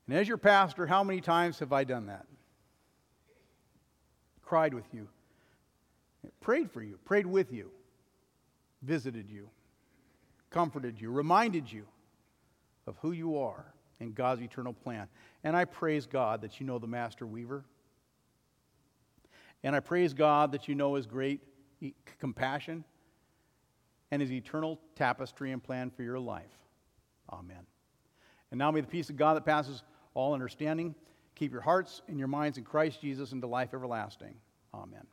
And 0.08 0.18
as 0.18 0.28
your 0.28 0.38
pastor, 0.38 0.88
how 0.88 1.04
many 1.04 1.22
times 1.22 1.60
have 1.60 1.74
I 1.74 1.84
done 1.84 2.08
that? 2.08 2.26
Cried 4.42 4.74
with 4.74 4.86
you, 4.94 5.10
prayed 6.40 6.72
for 6.72 6.82
you, 6.82 6.98
prayed 7.04 7.26
with 7.26 7.52
you, 7.52 7.70
visited 8.82 9.30
you, 9.30 9.50
comforted 10.50 11.02
you, 11.02 11.12
reminded 11.12 11.70
you 11.70 11.86
of 12.86 12.96
who 13.02 13.12
you 13.12 13.38
are 13.38 13.66
in 14.00 14.14
God's 14.14 14.42
eternal 14.42 14.72
plan. 14.72 15.08
And 15.44 15.56
I 15.56 15.66
praise 15.66 16.06
God 16.06 16.42
that 16.42 16.60
you 16.60 16.66
know 16.66 16.80
the 16.80 16.88
Master 16.88 17.26
Weaver. 17.26 17.66
And 19.64 19.76
I 19.76 19.82
praise 19.82 20.14
God 20.14 20.54
that 20.54 20.70
you 20.70 20.76
know 20.76 20.96
His 20.96 21.06
great 21.06 21.42
compassion 22.20 22.86
and 24.12 24.22
His 24.22 24.32
eternal 24.32 24.80
tapestry 24.96 25.52
and 25.52 25.62
plan 25.62 25.90
for 25.90 26.04
your 26.04 26.20
life. 26.20 26.46
Amen. 27.32 27.66
And 28.52 28.58
now 28.58 28.72
may 28.72 28.80
the 28.80 28.88
peace 28.88 29.10
of 29.10 29.18
God 29.18 29.36
that 29.36 29.46
passes 29.46 29.84
all 30.18 30.34
understanding. 30.34 30.96
Keep 31.36 31.52
your 31.52 31.62
hearts 31.62 32.02
and 32.08 32.18
your 32.18 32.28
minds 32.28 32.58
in 32.58 32.64
Christ 32.64 33.02
Jesus 33.02 33.32
into 33.32 33.48
life 33.48 33.74
everlasting. 33.74 34.36
Amen. 34.74 35.06